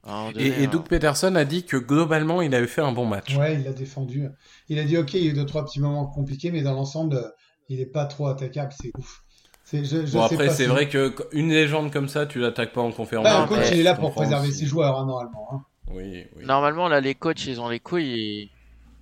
[0.03, 3.05] Donné, Et, et euh, Doug Peterson a dit que globalement, il avait fait un bon
[3.05, 3.35] match.
[3.35, 4.27] Ouais, il l'a défendu.
[4.69, 6.73] Il a dit ok, il y a eu deux trois petits moments compliqués, mais dans
[6.73, 7.27] l'ensemble, euh,
[7.69, 8.71] il est pas trop attaquable.
[8.79, 9.21] C'est ouf.
[9.65, 12.25] C'est, je, je Bon sais après pas c'est si- vrai que une légende comme ça
[12.25, 13.25] tu l'attaques pas en conférence.
[13.25, 14.59] Bah, le coach, il est là pour préserver aussi.
[14.59, 15.47] ses joueurs, hein, normalement.
[15.51, 15.61] hein.
[15.91, 16.45] Oui, oui.
[16.45, 18.13] Normalement, là, les coachs, ils ont les couilles.
[18.43, 18.49] Et...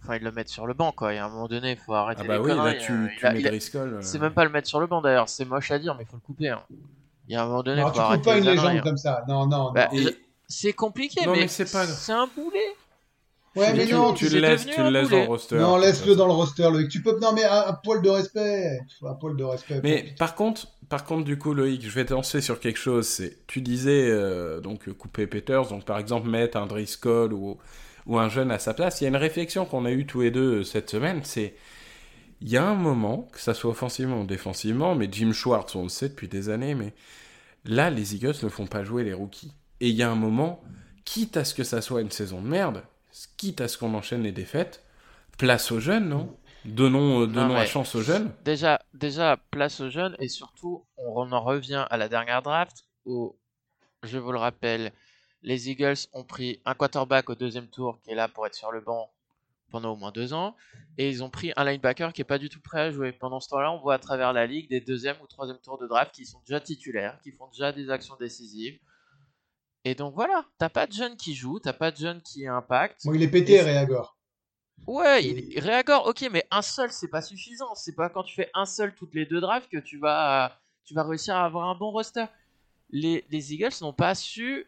[0.03, 1.13] Enfin, ils le mettent sur le banc, quoi.
[1.13, 3.07] Et à un moment donné, il faut arrêter Ah bah les oui, là tu, euh,
[3.17, 5.29] tu a- mets a- euh, C'est même pas le mettre sur le banc, d'ailleurs.
[5.29, 6.49] C'est moche à dire, mais il faut le couper.
[6.49, 6.61] hein.
[7.27, 8.45] Il y a un moment donné, il Alors, faut tu coupes arrêter pas les une
[8.49, 8.81] légende hein.
[8.83, 9.23] comme ça.
[9.27, 9.71] Non, non.
[9.71, 9.97] Bah, non.
[9.99, 10.09] Et- je-
[10.47, 12.59] C'est compliqué, Non, mais, mais c'est pas- un boulet.
[13.55, 15.55] Ouais, tu- mais non, tu le laisses, tu le dans le roster.
[15.55, 16.89] non, laisse-le dans le roster, Loïc.
[16.89, 18.79] Tu peux, non, mais un, un poil de respect.
[19.01, 19.79] Un poil de respect.
[19.81, 23.07] Mais par contre, par contre, du coup, Loïc, je vais te lancer sur quelque chose.
[23.07, 27.57] C'est, tu disais euh, donc euh, couper Peters, donc par exemple mettre un Driscoll ou
[28.05, 28.99] ou un jeune à sa place.
[29.01, 31.21] Il y a une réflexion qu'on a eue tous les deux euh, cette semaine.
[31.23, 31.55] C'est,
[32.41, 35.83] il y a un moment, que ça soit offensivement ou défensivement, mais Jim Schwartz, on
[35.83, 36.93] le sait depuis des années, mais
[37.63, 39.53] là, les Eagles ne font pas jouer les rookies.
[39.81, 40.63] Et il y a un moment,
[41.03, 42.83] quitte à ce que ça soit une saison de merde,
[43.37, 44.83] quitte à ce qu'on enchaîne les défaites,
[45.37, 46.35] place aux jeunes, non?
[46.65, 48.31] Donnons, euh, donnons la chance aux jeunes.
[48.43, 50.15] Déjà, déjà, place aux jeunes.
[50.19, 53.35] Et surtout, on en revient à la dernière draft où,
[54.01, 54.91] je vous le rappelle,
[55.43, 58.71] les Eagles ont pris un quarterback au deuxième tour qui est là pour être sur
[58.71, 59.11] le banc
[59.69, 60.55] pendant au moins deux ans.
[60.97, 63.11] Et ils ont pris un linebacker qui est pas du tout prêt à jouer.
[63.11, 65.85] Pendant ce temps-là, on voit à travers la ligue des deuxième ou troisième tours de
[65.85, 68.79] draft qui sont déjà titulaires, qui font déjà des actions décisives.
[69.85, 73.05] Et donc voilà, t'as pas de jeunes qui jouent, t'as pas de jeunes qui impactent.
[73.05, 74.17] Bon, il est pété, Et- Réagor.
[74.87, 77.73] Ouais, il, réagore, ok, mais un seul, c'est pas suffisant.
[77.75, 80.93] C'est pas quand tu fais un seul toutes les deux drafts que tu vas, tu
[80.93, 82.25] vas réussir à avoir un bon roster.
[82.91, 84.67] Les, les Eagles n'ont pas su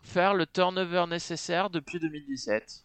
[0.00, 2.84] faire le turnover nécessaire depuis 2017.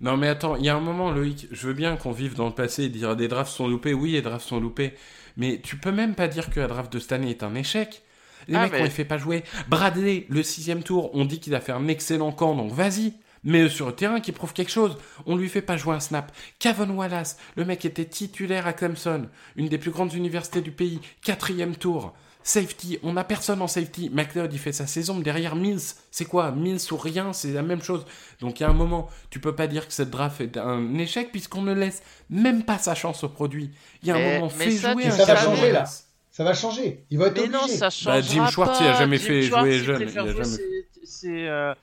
[0.00, 2.46] Non mais attends, il y a un moment Loïc, je veux bien qu'on vive dans
[2.48, 4.94] le passé et dire des drafts sont loupés, oui les drafts sont loupés,
[5.36, 8.02] mais tu peux même pas dire que la draft de cette année est un échec.
[8.48, 9.44] Les Ah, mecs, mais- on les fait pas jouer.
[9.68, 13.14] Bradley, le sixième tour, on dit qu'il a fait un excellent camp, donc vas-y.
[13.44, 14.96] Mais sur le terrain, qui prouve quelque chose.
[15.26, 16.30] On lui fait pas jouer un snap.
[16.60, 19.26] Kevin Wallace, le mec était titulaire à Clemson,
[19.56, 22.12] une des plus grandes universités du pays, quatrième tour.
[22.44, 24.10] Safety, on n'a personne en safety.
[24.12, 25.80] McLeod, il fait sa saison, mais derrière Mills,
[26.12, 28.04] c'est quoi Mills ou rien, c'est la même chose.
[28.40, 30.94] Donc il y a un moment, tu peux pas dire que cette draft est un
[30.98, 33.70] échec puisqu'on ne laisse même pas sa chance au produit.
[34.02, 35.84] Il y a un Mais- moment, mais fais ça, jouer un ça changer, là.
[36.32, 37.04] Ça va changer.
[37.10, 38.84] Il va être Mais non, ça changera Bah, Jim Schwartz, pas.
[38.84, 40.58] il a jamais Jim fait Schwartz, jouer jeune, il a jamais-
[41.04, 41.74] ses, euh,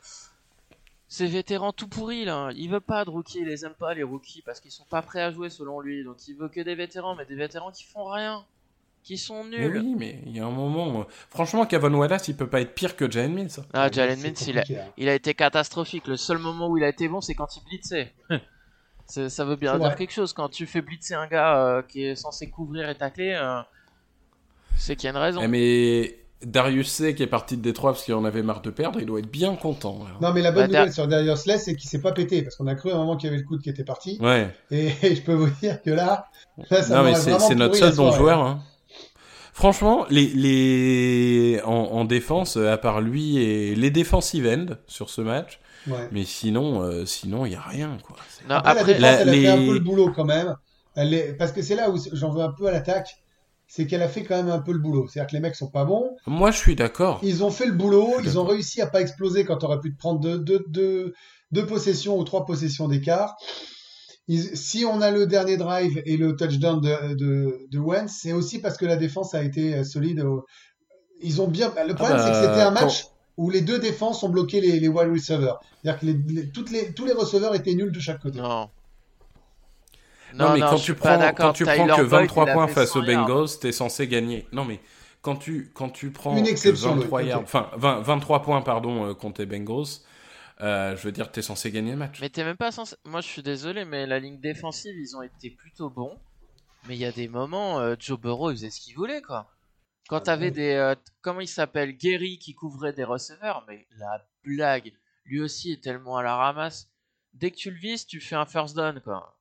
[1.19, 2.49] vétérans tout pourris là.
[2.55, 5.01] Il veut pas de rookies, il les aime pas les rookies parce qu'ils sont pas
[5.01, 6.03] prêts à jouer selon lui.
[6.03, 8.43] Donc il veut que des vétérans, mais des vétérans qui font rien,
[9.03, 9.77] qui sont Mais nuls.
[9.83, 11.01] oui, mais il y a un moment.
[11.01, 13.51] euh, Franchement, Kevin Wallace, il peut pas être pire que Jalen Mills.
[13.73, 14.88] Ah, Jalen C'est Mills, il a, hein.
[14.97, 16.07] il a été catastrophique.
[16.07, 18.13] Le seul moment où il a été bon, c'est quand il blitzait.
[19.05, 19.95] C'est- ça veut bien C'est dire vrai.
[19.97, 20.33] quelque chose.
[20.33, 23.59] Quand tu fais blitzer un gars euh, qui est censé couvrir et tacler, euh,
[24.80, 25.42] c'est qu'il y a une raison.
[25.44, 28.70] Eh, mais Darius C, qui est parti de Détroit parce qu'il en avait marre de
[28.70, 30.00] perdre, il doit être bien content.
[30.06, 30.28] là.
[30.28, 32.56] Non, mais la bonne Bah, nouvelle sur Darius Slay, c'est qu'il s'est pas pété, parce
[32.56, 34.18] qu'on a cru à un moment qu'il y avait le coude qui était parti.
[34.22, 34.48] Ouais.
[34.72, 36.28] Et, je peux vous dire que là,
[36.72, 38.39] là ça non, mais c'est notre seul bon joueur.
[38.42, 38.62] Hein.
[39.54, 41.62] Franchement, les, les...
[41.65, 46.08] En, en défense, euh, à part lui et les defensive end sur ce match, Ouais.
[46.12, 48.18] mais sinon, euh, sinon il y a rien quoi.
[48.30, 50.26] C'est- Non, Après, la défense, la- elle a les- fait un peu le boulot quand
[50.26, 50.56] même.
[50.96, 51.34] Elle est...
[51.38, 53.18] Parce que c'est là où j'en veux un peu à l'attaque,
[53.71, 55.08] c'est qu'elle a fait quand même un peu le boulot.
[55.08, 56.15] C'est-à-dire que les mecs sont pas bons.
[56.25, 57.19] Moi, je suis d'accord.
[57.23, 59.97] Ils ont fait le boulot, ils ont réussi à pas exploser quand t'aurais pu te
[59.97, 61.13] prendre deux, deux, deux,
[61.51, 63.36] deux possessions ou trois possessions d'écart.
[64.53, 68.60] Si on a le dernier drive et le touchdown de, de, de Wentz, c'est aussi
[68.60, 70.23] parce que la défense a été solide.
[71.21, 71.73] Ils ont bien.
[71.88, 74.79] Le problème, bah, c'est que c'était un match où les deux défenses ont bloqué les,
[74.79, 75.60] les wide receivers.
[75.82, 78.39] C'est-à-dire que les, les- toutes les, tous les receveurs étaient nuls de chaque côté.
[78.39, 78.69] non.
[80.34, 82.68] Non, mais quand je tu prends, quand tu prends que Boyd, 23 il a points
[82.68, 83.04] face 100 aux.
[83.04, 84.48] Bengals, t'es censé gagner.
[84.52, 84.80] Non, mais
[85.22, 87.46] quand tu, quand tu prends Une que exception, 23 oui, yards, ok.
[87.46, 89.86] enfin 20 23 points pardon euh, contre les Bengals,
[90.62, 92.20] euh, je veux dire t'es censé gagner le match.
[92.22, 92.96] Mais t'es même pas censé.
[93.06, 96.18] Moi, je suis désolé, mais la ligne défensive, ils ont été plutôt bons.
[96.88, 99.52] Mais il y a des moments, euh, Joe Burrow, il faisait ce qu'il voulait, quoi.
[100.08, 100.52] Quand t'avais ouais.
[100.52, 100.74] des.
[100.74, 104.94] euh, comment il s'appelle Gary qui couvrait des receveurs, mais la blague.
[105.26, 106.89] lui aussi est tellement à la ramasse.
[107.34, 109.38] Dès que tu le vises, tu fais un first down, quoi.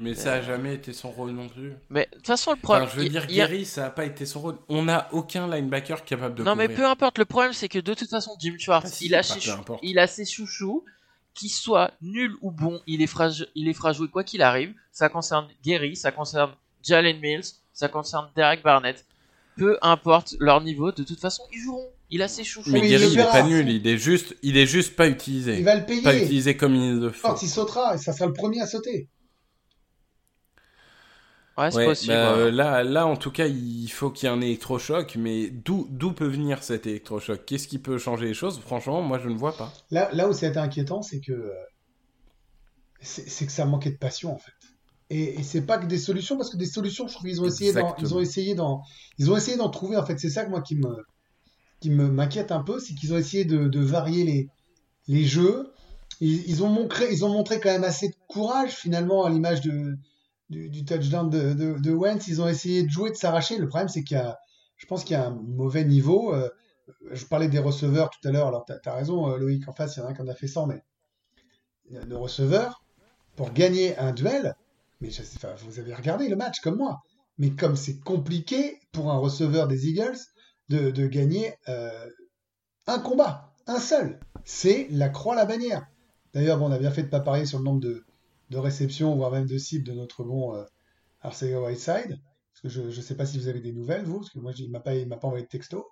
[0.00, 1.72] Mais ça a jamais été son rôle non plus.
[1.90, 2.88] Mais de toute façon, le Enfin, problème.
[2.92, 4.56] je veux il- dire, il a- Gary, ça a pas été son rôle.
[4.68, 7.94] On n'a aucun linebacker capable de Non, mais peu importe, le problème, c'est que de
[7.94, 10.84] toute façon, Jim Schwartz, Ah, si, il, a ses chou- il a ses chouchous,
[11.34, 14.72] qu'il soit nul ou bon, il les fera, il les fera jouer quoi qu'il arrive.
[14.92, 16.52] Ça concerne Gary, ça concerne
[16.84, 19.04] Jalen Mills, ça concerne Derek Barnett.
[19.56, 21.88] Peu importe leur niveau, de toute façon, ils joueront.
[22.10, 22.70] Il a ses chouchous.
[22.70, 24.96] Mais Mais il Gary, le il est pas nul, il est juste, il est juste
[24.96, 25.58] pas utilisé.
[25.58, 26.22] Il va le Pas payer.
[26.24, 27.28] utilisé comme il le faut.
[27.28, 29.08] Quand il sautera, et ça sera le premier à sauter.
[31.58, 32.14] Ouais, c'est Ouais, possible.
[32.22, 32.50] bah, ouais.
[32.50, 36.12] là, là, en tout cas, il faut qu'il y ait un électrochoc, mais d'où, d'où
[36.12, 37.44] peut venir cet électrochoc?
[37.46, 38.58] Qu'est-ce qui peut changer les choses?
[38.60, 39.72] Franchement, moi, je ne vois pas.
[39.90, 41.52] Là, là où c'est inquiétant, c'est que euh,
[43.00, 44.52] c'est que ça manquait de passion en fait.
[45.10, 47.46] Et, et c'est pas que des solutions, parce que des solutions, je trouve qu'ils ont
[47.46, 48.82] essayé ils ont essayé d'en,
[49.18, 49.96] ils ont essayé d'en trouver.
[49.96, 50.96] En fait, c'est ça que moi qui me,
[51.80, 54.48] qui me m'inquiète un peu, c'est qu'ils ont essayé de, de varier les,
[55.08, 55.72] les jeux.
[56.20, 59.62] Ils, ils ont montré, ils ont montré quand même assez de courage finalement à l'image
[59.62, 59.96] de,
[60.50, 62.26] du, touchdown de, de, de Wentz.
[62.28, 63.58] Ils ont essayé de jouer, de s'arracher.
[63.58, 64.38] Le problème, c'est qu'il y a,
[64.76, 66.34] je pense qu'il y a un mauvais niveau.
[66.34, 66.48] Euh,
[67.10, 68.48] je parlais des receveurs tout à l'heure.
[68.48, 69.68] Alors, t'as as raison, euh, Loïc.
[69.68, 70.82] En face, il y en a un qui en a fait 100, mais
[71.90, 72.82] le receveur,
[73.36, 74.54] pour gagner un duel,
[75.00, 75.10] mais
[75.64, 77.00] vous avez regardé le match comme moi,
[77.38, 80.18] mais comme c'est compliqué pour un receveur des Eagles
[80.68, 82.08] de, de gagner euh,
[82.86, 84.20] un combat, un seul.
[84.44, 85.86] C'est la croix la bannière.
[86.34, 88.04] D'ailleurs, on a bien fait de pas parier sur le nombre de,
[88.50, 90.64] de réceptions, voire même de cibles de notre bon euh,
[91.22, 92.18] Arcega Whiteside.
[92.62, 94.52] Parce que je ne sais pas si vous avez des nouvelles, vous, parce que moi,
[94.58, 95.86] il m'a pas, il m'a pas envoyé de texto.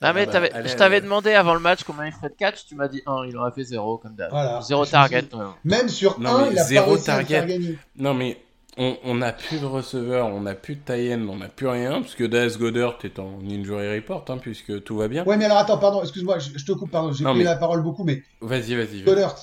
[0.00, 2.74] Ah, mais bah, je t'avais demandé avant le match combien il ferait de catch, tu
[2.74, 4.30] m'as dit 1, il aurait fait 0 comme d'hab.
[4.30, 4.60] Voilà.
[4.62, 5.20] 0 Je me target.
[5.20, 5.44] suis- ouais.
[5.64, 7.46] Même sur Non, un, mais il a zéro pas réussi à le target.
[7.46, 7.78] gagner.
[7.96, 8.42] Non, mais
[8.78, 12.16] on n'a plus de receveur, on n'a plus de tie-end, on n'a plus rien, parce
[12.16, 15.24] que Dallas Goddard est en injury report, hein, puisque tout va bien.
[15.24, 17.54] Ouais, mais alors attends, pardon, excuse-moi, je, je te coupe, pardon, j'ai pris mais- la
[17.56, 18.74] parole beaucoup, mais Vas-y, vas-y.
[18.74, 19.02] vas-y.
[19.04, 19.36] Goddard,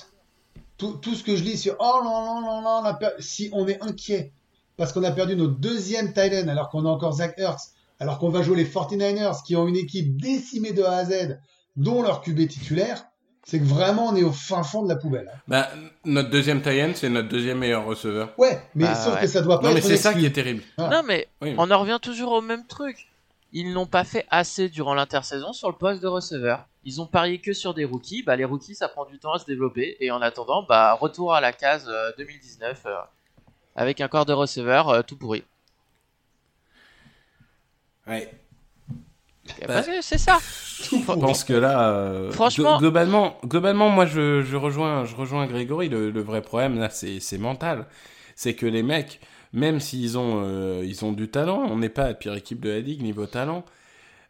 [0.80, 3.14] tout, tout ce que je lis sur oh non, non, non, non, on a per-
[3.20, 4.32] si on est inquiet
[4.76, 8.30] parce qu'on a perdu notre deuxième end alors qu'on a encore Zach Ertz, alors qu'on
[8.30, 11.38] va jouer les 49ers qui ont une équipe décimée de A à Z,
[11.76, 13.04] dont leur QB titulaire,
[13.44, 15.30] c'est que vraiment on est au fin fond de la poubelle.
[15.34, 15.38] hein.
[15.48, 15.68] Bah,
[16.04, 18.32] notre deuxième tie-end, c'est notre deuxième meilleur receveur.
[18.38, 19.20] Ouais, mais Ah, sauf ouais.
[19.20, 20.62] que ça doit pas Non, mais être c'est une ça qui est terrible.
[20.78, 20.96] Voilà.
[20.96, 21.54] Non, mais Oui.
[21.58, 23.08] on en revient toujours au même truc.
[23.52, 26.66] Ils n'ont pas fait assez durant l'intersaison sur le poste de receveur.
[26.84, 28.22] Ils ont parié que sur des rookies.
[28.22, 29.96] Bah, les rookies, ça prend du temps à se développer.
[30.00, 32.96] Et en attendant, bah, retour à la case euh, 2019 euh,
[33.76, 35.44] avec un corps de receveur euh, tout pourri.
[38.06, 38.30] Ouais.
[39.66, 40.38] Bah, que c'est ça.
[40.82, 45.88] Je pense que là, euh, Franchement- globalement, globalement, moi, je, je rejoins, je rejoins Grégory.
[45.88, 47.86] Le, le vrai problème là, c'est, mental.
[48.36, 49.20] C'est que les mecs,
[49.52, 52.70] même s'ils ont, euh, ils ont du talent, on n'est pas la pire équipe de
[52.70, 53.64] la ligue niveau talent,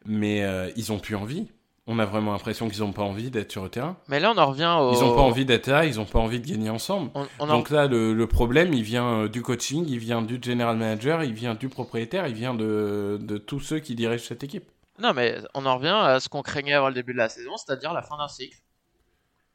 [0.05, 1.49] mais euh, ils ont plus envie.
[1.87, 3.97] On a vraiment l'impression qu'ils ont pas envie d'être sur le terrain.
[4.09, 4.93] Mais là, on en revient au.
[4.93, 7.11] Ils ont pas envie d'être là, ils ont pas envie de gagner ensemble.
[7.15, 10.23] On, on en- Donc là, le, le problème, il vient euh, du coaching, il vient
[10.23, 14.25] du general manager, il vient du propriétaire, il vient de, de tous ceux qui dirigent
[14.25, 14.71] cette équipe.
[15.01, 17.57] Non, mais on en revient à ce qu'on craignait avant le début de la saison,
[17.57, 18.59] c'est-à-dire la fin d'un cycle.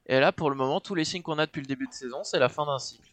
[0.07, 2.23] Et là, pour le moment, tous les signes qu'on a depuis le début de saison,
[2.23, 3.07] c'est la fin d'un cycle.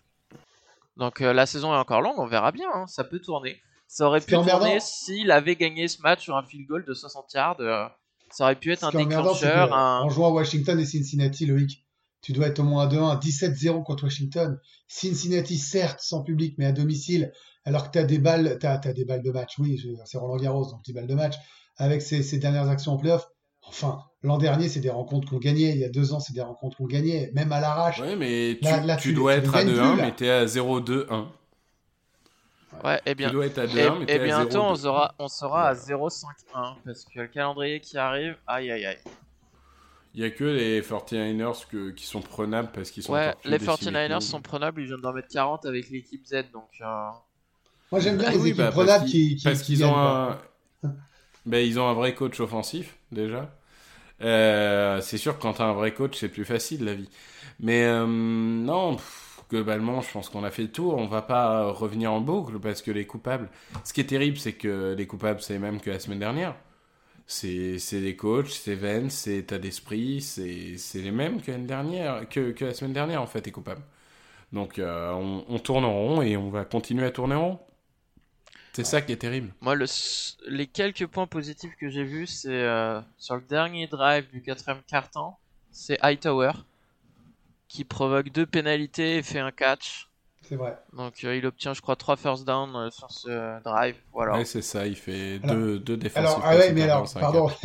[0.97, 3.61] Donc euh, la saison est encore longue, on verra bien, hein, ça peut tourner.
[3.87, 7.33] Ça aurait pu tourner s'il avait gagné ce match sur un field goal de 60
[7.35, 7.57] yards.
[7.61, 7.87] euh,
[8.33, 9.69] ça aurait pu être Ce un déclencheur.
[9.69, 11.85] que, un- en jouant à Washington et Cincinnati, Loïc,
[12.21, 14.59] tu dois être au moins à 2-1, 17-0 contre Washington.
[14.89, 17.33] Cincinnati, certes, sans public, mais à domicile,
[17.65, 20.37] alors que tu as des balles, t'as, t'as des balles de match, oui, c'est Roland
[20.37, 21.35] Garros, donc des balles de match,
[21.77, 23.27] avec ses, ses dernières actions en playoff.
[23.65, 26.41] Enfin, l'an dernier, c'est des rencontres qu'on gagnait, il y a deux ans, c'est des
[26.43, 28.01] rencontres qu'on gagnait, même à l'arrache.
[28.01, 30.05] Ouais, mais tu, Là- là, tu tu- dois tu être à gagnes 2-1, plus, là.
[30.07, 31.27] mais t'es à 0-2-1.
[32.85, 33.31] Ouais, et Tu bien.
[33.31, 34.77] dois être à 2-1, Et, mais et t'es à bientôt, on 0-2.
[34.77, 38.99] sera, on sera à 0-5-1 parce que le calendrier qui arrive, aïe aïe aïe.
[40.15, 43.59] Il y a que les 49ers que- qui sont prenables parce qu'ils sont Ouais, les
[43.59, 44.23] décimés que 49ers nous.
[44.23, 46.71] sont prenables, ils viennent d'en mettre 40 avec l'équipe Z donc.
[46.81, 47.11] euh,
[47.93, 49.77] Moi, j'aime bien Ah les oui, équipes bah, parce prenables qu'ils- qui, qui, parce qui
[49.77, 50.39] qu'ils ont un
[51.47, 53.51] ben, ils ont un vrai coach offensif déjà
[54.23, 57.09] Euh, c'est sûr que quand t'as un vrai coach c'est plus facile la vie
[57.61, 60.97] mais euh, non pff, globalement je pense qu'on a fait le tour.
[60.97, 63.49] On va pas revenir en boucle parce que les coupables
[63.85, 66.55] ce qui est terrible c'est que les coupables c'est les mêmes que la semaine dernière.
[67.27, 72.65] C'est les coachs c'est Vance c'est état d'esprit c'est les mêmes que dernière que, que
[72.65, 73.83] la semaine dernière en fait les coupables.
[74.53, 77.59] Donc euh, on, tourne en rond et on va continuer à tourner en rond.
[78.75, 79.53] C'est ça qui est terrible.
[79.61, 79.77] Moi,
[80.49, 84.81] les quelques points positifs que j'ai vus, c'est euh, sur le dernier drive du quatrième
[84.87, 85.39] quart-temps,
[85.71, 86.53] c'est Hightower
[87.73, 90.09] qui provoque deux pénalités et fait un catch.
[90.43, 90.77] C'est vrai.
[90.95, 93.95] Donc euh, il obtient, je crois, 3 first down euh, sur ce drive.
[94.13, 94.37] Voilà.
[94.37, 96.19] Ouais, c'est ça, il fait Alors- deux, deux défenses.
[96.19, 97.51] Alors, ah ouais, mais alors, pardon.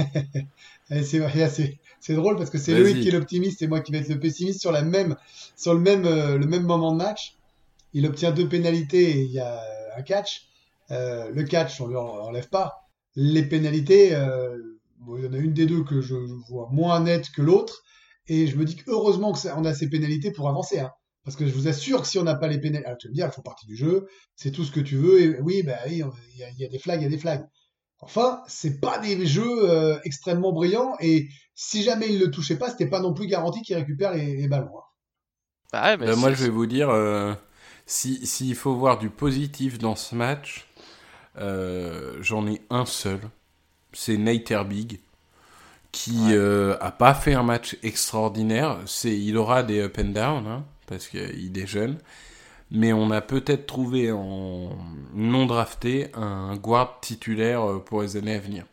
[0.90, 2.74] Eh, c'est drôle parce que c'est.
[2.74, 5.18] Loïc qui est l'optimiste et moi qui vais être le pessimiste sur la même,
[5.58, 7.36] sur le même, euh, le même moment de match.
[7.94, 9.62] Il obtient deux pénalités et il y a
[9.98, 10.48] un catch.
[10.92, 12.88] Euh, le catch, on lui en- enlève pas.
[13.18, 14.58] Les pénalités, euh,
[15.00, 16.16] bon, il y en a une des deux que je
[16.48, 17.84] vois moins nette que l'autre.
[18.28, 20.80] Et je me dis que heureusement que ça- on a ces pénalités pour avancer.
[20.80, 20.92] Hein.
[21.24, 23.12] Parce que je vous assure que si on n'a pas les pénalités, alors tu vas
[23.12, 25.22] me dire, elles font partie du jeu, c'est tout ce que tu veux.
[25.22, 26.10] Et oui, bah il y, a-
[26.52, 27.46] il y a des flags, il y a des flags.
[28.00, 32.70] Enfin, c'est pas des jeux euh, extrêmement brillants et si jamais il le touchait pas,
[32.72, 34.78] c'était pas non plus garanti qu'il récupère les, les ballons.
[34.78, 34.84] hein.
[35.72, 37.34] Bah ouais, mais Bah, moi, je vais vous dire, euh,
[37.86, 40.68] si s'il faut voir du positif dans ce match,
[41.38, 43.20] euh, j'en ai un seul.
[43.94, 45.00] C'est Nate Herbig,
[45.98, 46.34] qui Ouais.
[46.34, 48.78] euh, a pas fait un match extraordinaire.
[48.86, 51.98] C'est, il aura des up and down, hein, parce qu'il est jeune.
[52.72, 54.70] Mais on a peut-être trouvé en
[55.14, 58.66] non drafté un guard titulaire euh, pour les années à venir.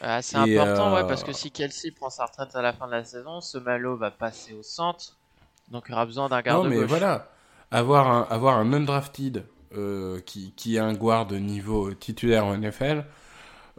[0.00, 2.86] Ah, c'est important, ouais, euh, parce que si Kelsey prend sa retraite à la fin
[2.86, 5.16] de la saison, ce Malo va passer au centre.
[5.72, 6.86] Donc il aura besoin d'un garde Non, mais gauche.
[6.86, 7.28] voilà,
[7.72, 9.44] avoir un, avoir un undrafted
[9.76, 13.04] euh, qui, qui est un guard de niveau titulaire en NFL,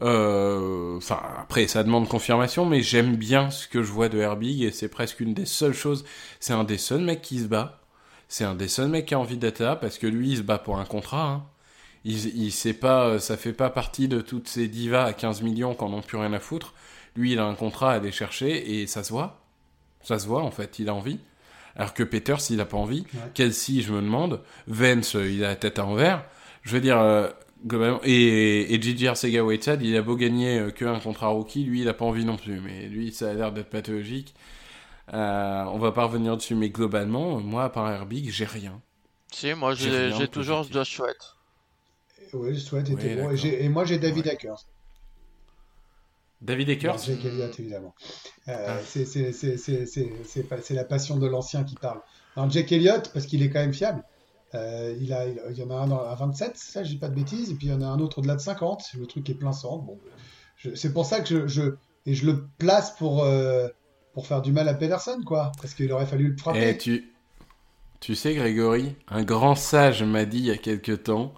[0.02, 4.72] enfin, après, ça demande confirmation, mais j'aime bien ce que je vois de Herbig et
[4.72, 6.06] c'est presque une des seules choses.
[6.40, 7.82] C'est un des seuls mecs qui se bat.
[8.28, 10.42] C'est un des seuls mecs qui a envie d'être là parce que lui, il se
[10.42, 11.28] bat pour un contrat.
[11.28, 11.44] hein.
[12.06, 15.76] Il, il sait pas, ça fait pas partie de toutes ces divas à 15 millions
[15.76, 16.74] qui en ont plus rien à foutre.
[17.16, 19.42] Lui, il a un contrat à aller chercher et ça se voit.
[20.02, 21.20] Ça se voit, en fait, il a envie.
[21.76, 23.06] Alors que Peters, il a pas envie.
[23.14, 23.20] Ouais.
[23.34, 24.42] Kelsey, je me demande.
[24.68, 26.24] Vance, euh, il a la tête à envers.
[26.64, 27.30] Je veux dire, euh,
[27.66, 28.00] globalement.
[28.04, 31.82] Et, et Gigi Arcega Whiteside, il a beau gagner euh, que un contrat rookie, lui,
[31.82, 32.60] il a pas envie non plus.
[32.62, 34.34] Mais lui, ça a l'air d'être pathologique.
[35.14, 38.82] Euh, on va pas revenir dessus, mais globalement, moi, à part Herbig, j'ai rien.
[39.32, 40.64] Si, moi J'ai j'ai j'ai toujours.
[40.72, 41.18] Josh Sweat.
[42.34, 43.32] Oui, je souhaite, était Oui, bon.
[43.32, 44.32] Et, j'ai- moi, j'ai David Ouais.
[44.34, 44.66] Akers.
[46.42, 47.94] David Akers Jake Elliott, évidemment.
[48.48, 48.78] Euh, Ah.
[48.86, 52.00] c'est- c'est- c'est- c'est- c'est- c'est pas- c'est la passion de l'ancien qui parle.
[52.36, 54.04] Alors, Jake Elliott, parce qu'il est quand même fiable,
[54.56, 57.16] euh, il, a, il y en a un à 27, ça, je dis pas de
[57.16, 58.84] bêtises, et puis il y en a un autre au-delà de 50.
[58.98, 59.84] Le truc est plein centre.
[59.84, 59.98] Bon,
[60.76, 63.68] c'est pour ça que je, je, et je le place pour, euh,
[64.14, 65.52] pour faire du mal à Pedersen, quoi.
[65.62, 66.70] Parce qu'il aurait fallu le frapper.
[66.70, 67.14] Eh, tu,
[68.00, 71.34] tu sais, Grégory, un grand sage m'a dit il y a quelque temps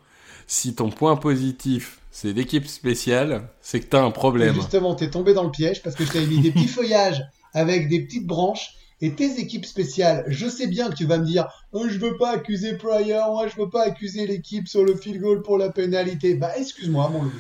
[0.47, 4.53] si ton point positif c'est l'équipe spéciale, c'est que t'as un Et problème.
[4.53, 7.87] justement, t'es tombé dans le piège parce que je t'avais mis des petits feuillages avec
[7.89, 10.23] des petites branches et tes équipes spéciales.
[10.27, 13.47] Je sais bien que tu vas me dire, oh, je veux pas accuser Pryor, moi
[13.47, 16.35] je veux pas accuser l'équipe sur le field goal pour la pénalité.
[16.35, 17.31] Bah, excuse-moi, mon Louis.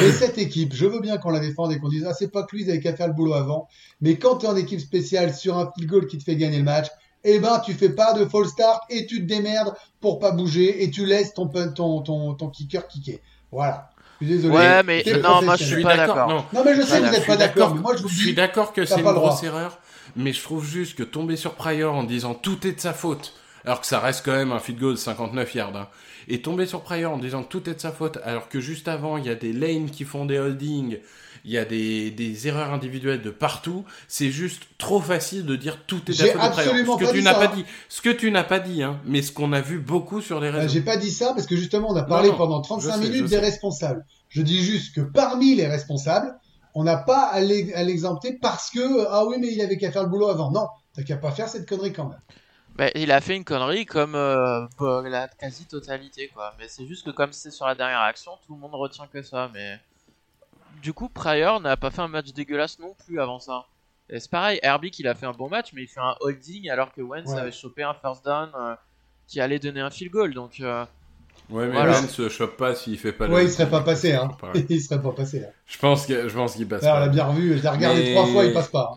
[0.00, 2.44] Mais cette équipe, je veux bien qu'on la défende et qu'on dise, ah, c'est pas
[2.44, 3.68] que lui, il avait qu'à faire le boulot avant.
[4.00, 6.64] Mais quand t'es en équipe spéciale sur un field goal qui te fait gagner le
[6.64, 6.86] match,
[7.24, 10.82] eh ben, tu fais pas de false start et tu te démerdes pour pas bouger
[10.82, 13.20] et tu laisses ton, pun- ton, ton, ton kicker kicker.
[13.52, 13.90] Voilà.
[14.20, 14.54] Je suis désolé.
[14.56, 16.28] Ouais, mais non, moi, je suis pas d'accord.
[16.28, 18.34] Non, Non, mais je sais, Voilà, vous suis pas d'accord, mais moi je vous suis
[18.34, 19.30] d'accord que c'est une pas le droit.
[19.30, 19.78] grosse erreur,
[20.16, 23.34] mais je trouve juste que tomber sur Pryor en disant tout est de sa faute,
[23.64, 25.88] alors que ça reste quand même un field goal de 59 yards, hein,
[26.28, 28.88] et tomber sur Pryor en disant que tout est de sa faute, alors que juste
[28.88, 30.98] avant il y a des lanes qui font des holdings,
[31.44, 35.78] il y a des, des erreurs individuelles de partout, c'est juste trop facile de dire
[35.86, 36.76] tout est de la faute de Pryor.
[36.76, 37.52] absolument Ce que tu n'as pas hein.
[37.56, 40.40] dit, ce que tu n'as pas dit, hein, mais ce qu'on a vu beaucoup sur
[40.40, 40.68] les Bah, réseaux.
[40.68, 43.10] J'ai pas dit ça parce que justement on a parlé non, pendant 35 je sais,
[43.10, 43.38] minutes des sais.
[43.40, 44.04] responsables.
[44.28, 46.32] Je dis juste que parmi les responsables,
[46.74, 49.90] on n'a pas à l'e- à l'exempter parce que ah oui mais il avait qu'à
[49.92, 50.50] faire le boulot avant.
[50.50, 52.20] Non, t'as qu'à pas faire cette connerie quand même.
[52.74, 56.54] Bah, il a fait une connerie comme euh, la quasi-totalité, quoi.
[56.58, 59.20] Mais c'est juste que comme c'est sur la dernière action, tout le monde retient que
[59.22, 59.50] ça.
[59.52, 59.78] Mais
[60.82, 63.66] du coup, Pryor n'a pas fait un match dégueulasse non plus avant ça.
[64.08, 66.70] Et c'est pareil, Herbie il a fait un bon match, mais il fait un holding
[66.70, 67.38] alors que Wentz Ouais.
[67.38, 68.74] avait chopé un first down euh,
[69.26, 70.34] qui allait donner un field goal.
[70.34, 70.84] Donc euh,
[71.50, 71.92] Ouais, mais Voilà.
[72.00, 74.30] Wentz se chope pas s'il fait pas le- Ouais, il serait pas passé hein.
[74.70, 75.44] Il serait pas passé.
[75.44, 75.50] Hein.
[75.66, 76.82] Je pense que je pense qu'il passe.
[76.84, 78.94] Alors, on l'a bien revu, je l'ai regardé Mais- trois fois, il passe pas.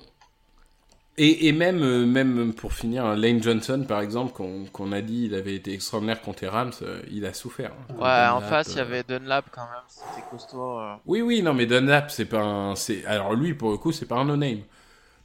[1.17, 4.99] Et, et même, euh, même pour finir, hein, Lane Johnson, par exemple, qu'on qu'on a
[5.01, 7.71] dit il avait été extraordinaire contre les Rams, euh, il a souffert.
[7.89, 7.93] hein.
[7.93, 10.79] ouais, en face il y euh, avait Dunlap quand même, c'était costaud.
[10.79, 10.93] euh.
[11.05, 12.75] Oui, oui, non, mais Dunlap, c'est pas un.
[12.75, 14.59] c'est- Alors lui, pour le coup, c'est pas un no-name.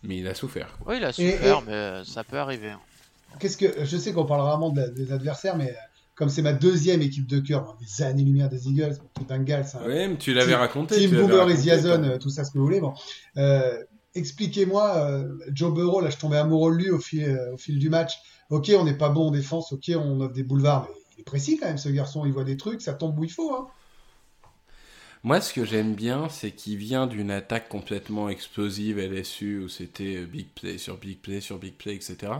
[0.04, 0.68] Mais il a souffert.
[0.78, 0.92] quoi.
[0.92, 2.72] Oui, il a souffert, et- mais ça peut arriver.
[3.40, 5.74] Qu'est-ce que je sais qu'on parle rarement de la- des adversaires, mais
[6.20, 10.06] comme c'est ma deuxième équipe de cœur, des années-lumière des Eagles, tout Bengals, hein, Ouais,
[10.06, 10.96] mais tu l'avais raconté.
[10.96, 12.04] Team Boomer et raconté, Ziazon, toi.
[12.04, 12.80] euh, tout ça ce que vous voulez.
[12.80, 12.94] Bon,
[13.38, 13.82] Euh,
[14.14, 17.78] expliquez-moi, euh, Joe Burrow, là, je tombais amoureux de lui au fil, euh, au fil
[17.78, 18.12] du match.
[18.50, 21.24] Ok, on n'est pas bon en défense, ok, on offre des boulevards, mais il est
[21.24, 23.54] précis quand même, ce garçon, il voit des trucs, ça tombe où il faut.
[23.54, 23.66] Hein.
[25.22, 30.24] Moi, ce que j'aime bien, c'est qu'il vient d'une attaque complètement explosive LSU où c'était
[30.24, 32.32] big play sur big play sur big play, etc.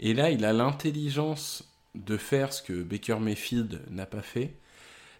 [0.00, 1.64] Et là, il a l'intelligence
[1.94, 4.54] de faire ce que Baker Mayfield n'a pas fait,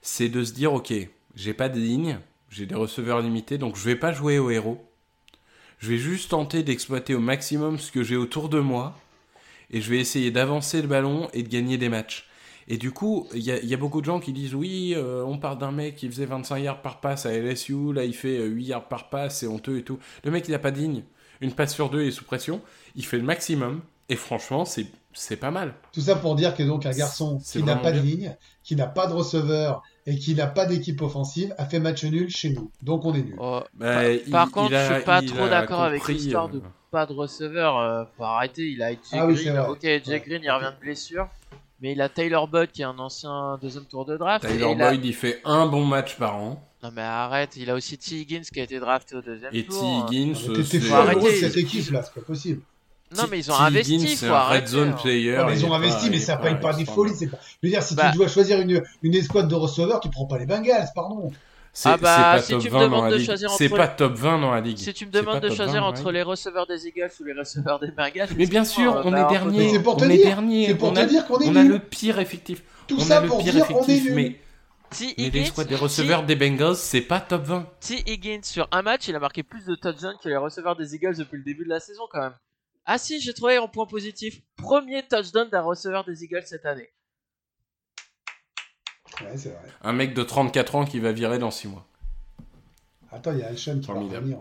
[0.02, 0.92] c'est de se dire ok,
[1.34, 2.18] j'ai pas de ligne,
[2.50, 4.84] j'ai des receveurs limités, donc je vais pas jouer au héros.
[5.78, 8.96] Je vais juste tenter d'exploiter au maximum ce que j'ai autour de moi
[9.70, 12.28] et je vais essayer d'avancer le ballon et de gagner des matchs.
[12.68, 15.58] Et du coup, il y, a- beaucoup de gens qui disent oui, euh, on part
[15.58, 18.64] d'un mec qui faisait 25 yards par passe à LSU, là il fait euh, 8
[18.64, 19.98] yards par passe, c'est honteux et tout.
[20.24, 21.02] Le mec il a pas de ligne,
[21.42, 22.62] une passe sur deux est sous pression,
[22.96, 25.74] il fait le maximum et franchement c'est c'est pas mal.
[25.92, 28.86] Tout ça pour dire que donc un garçon qui n'a pas de ligne, qui n'a
[28.86, 32.70] pas de receveur et qui n'a pas d'équipe offensive a fait match nul chez nous.
[32.82, 33.36] Donc on est nul.
[33.38, 36.48] Oh, Bah, par, il- par il contre, a- je suis pas trop d'accord avec l'histoire
[36.48, 37.78] de euh, pas de receveur.
[37.78, 38.62] euh, faut arrêter.
[38.68, 39.56] Il a Jay Ah oui, c'est Green.
[39.56, 39.68] vrai.
[39.70, 40.20] Ok, Jay Ouais.
[40.26, 41.28] Green, il revient de blessure.
[41.80, 44.44] Mais il a Taylor Budd qui est un ancien deuxième tour de draft.
[44.44, 47.74] et a- Boyd il fait un bon match par an Non mais arrête, il a
[47.74, 48.14] aussi T.
[48.20, 49.68] Higgins qui a été drafté au deuxième et T.
[49.68, 50.06] tour.
[50.08, 51.40] Higgins euh, c'est- Faut amoureux de arrêter.
[51.40, 52.62] cette équipe là, c'est pas possible.
[53.16, 54.96] Non mais ils ont investi, c'est red zone hein.
[55.02, 55.42] player.
[55.46, 57.14] Mais ils ont est investi, pas- mais ça paye pas des folies.
[57.14, 57.26] C'est.
[57.26, 57.30] Je
[57.62, 60.38] veux dire, si Bah- tu dois choisir une, une escouade de receveurs, tu prends pas
[60.38, 61.30] les Bengals, pardon.
[61.76, 63.26] C'est Ah bah, c'est pas si top tu me 20 dans demandes la de ligue.
[63.26, 64.78] choisir C'est entre- pas top 20 dans la ligue.
[64.78, 67.32] Si tu me C'est demandes de choisir 20, entre les receveurs des Eagles ou les
[67.32, 69.58] receveurs des Bengals, Mais bien sûr, euh, on bah, est dernier.
[69.58, 70.66] Mais c'est pour te on est dire, dernier.
[70.68, 72.62] c'est pour on te dire qu'on est on a le pire effectif.
[72.86, 74.14] Tout on ça a le pour pire dire on est effectif, nul.
[74.14, 74.40] mais,
[74.90, 75.06] T.
[75.18, 77.66] mais Higgins, les squads des T- receveurs des Bengals, c'est pas top 20.
[77.80, 78.04] T.
[78.06, 81.16] Higgins sur un match, il a marqué plus de touchdowns que les receveurs des Eagles
[81.16, 82.34] depuis le début de la saison quand même.
[82.86, 84.40] Ah si, j'ai trouvé en point positif.
[84.56, 86.90] Premier touchdown d'un receveur des Eagles cette année.
[89.20, 89.58] Ouais, c'est vrai.
[89.82, 91.86] Un mec de 34 ans qui va virer dans 6 mois.
[93.12, 94.16] Attends, il y a Alshon qui va Formidable.
[94.16, 94.38] revenir.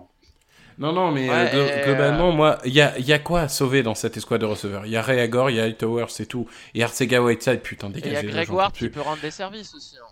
[0.79, 3.19] Non, non, mais Ouais, euh, glo- et, globalement, moi, il y a, il y a
[3.19, 4.87] quoi à sauver dans cette escouade de receveurs?
[4.87, 6.49] Il y a Ray Agor, il y a Hightower, c'est tout.
[6.73, 8.87] Et Arcega Whiteside, putain, Et il y dégagez a plus.
[8.87, 9.95] qui peut rendre des services aussi.
[9.97, 10.07] hein.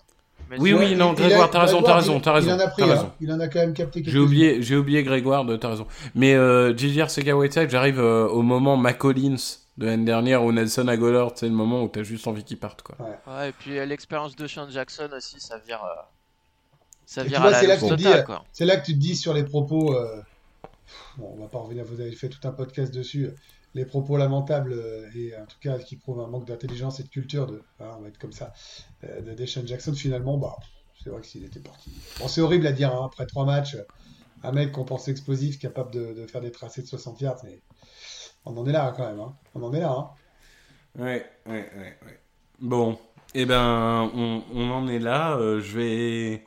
[0.59, 2.69] Oui, oui, non, Grégoire, t'as raison, t'as raison, il- t'as raison, Il en a t'as
[2.71, 3.01] pris, raison.
[3.05, 3.13] hein.
[3.21, 5.87] Il en a quand même capté quelque J'ai oublié, j'ai oublié Grégoire, de- t'as raison.
[6.15, 7.01] Mais euh, J.J.
[7.01, 9.35] Arcega Whiteside, j'arrive euh, au moment McCollins
[9.77, 12.81] de l'année dernière où Nelson Aguilar, c'est le moment où t'as juste envie qu'il parte,
[12.81, 12.97] quoi.
[13.27, 16.01] Ouais, et puis euh, l'expérience de Sean Jackson aussi, ça vire, euh,
[17.05, 18.43] ça vire à la c'est là loose que tu te totale, dis, quoi.
[18.51, 19.95] C'est là que tu te dis sur les propos.
[19.95, 20.21] euh,
[21.17, 23.29] Bon, on va pas revenir, vous avez fait tout un podcast dessus.
[23.73, 27.09] Les propos lamentables euh, et en tout cas qui prouvent un manque d'intelligence et de
[27.09, 27.61] culture de.
[27.79, 28.51] hein, on va être comme ça.
[29.05, 30.55] euh, de Deshaun Jackson, finalement, bah,
[31.01, 31.91] c'est vrai que s'il était parti.
[32.19, 33.77] Bon, c'est horrible à dire, hein, après trois matchs,
[34.43, 37.61] un mec qu'on pense explosif, capable de, faire des tracés de 60 yards, mais
[38.45, 39.19] on en est là quand même.
[39.19, 39.35] hein.
[39.55, 39.91] On en est là.
[39.91, 40.09] hein.
[40.97, 42.19] Ouais, ouais, ouais, ouais.
[42.59, 42.99] Bon,
[43.33, 45.37] eh ben, on, on en est là.
[45.37, 46.43] euh, je vais,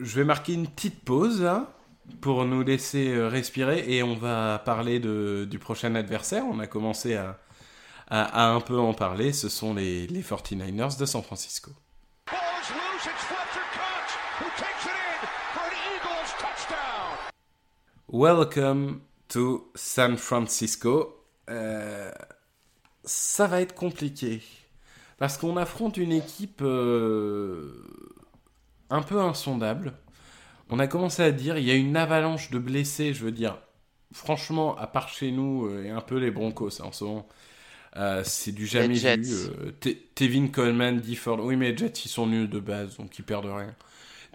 [0.00, 1.75] je vais marquer une petite pause là,
[2.20, 6.44] pour nous laisser euh, respirer et on va parler de, du prochain adversaire.
[6.50, 7.38] On a commencé à,
[8.08, 9.32] à, à un peu en parler.
[9.32, 11.70] Ce sont les, les 49ers de San Francisco.
[18.08, 21.24] Welcome to San Francisco.
[21.50, 22.10] Euh,
[23.04, 24.42] ça va être compliqué.
[25.18, 27.84] Parce qu'on affronte une équipe euh,
[28.90, 29.94] un peu insondable.
[30.70, 33.58] On a commencé à dire, il y a une avalanche de blessés, je veux dire.
[34.12, 37.26] Franchement, à part chez nous euh, et un peu les Broncos hein, en ce moment,
[37.96, 39.32] euh, c'est du jamais vu.
[39.32, 41.40] euh, Te- Tevin Coleman, Ford.
[41.42, 43.74] Oui, mais les Jets, ils sont nuls de base, donc ils perdent rien.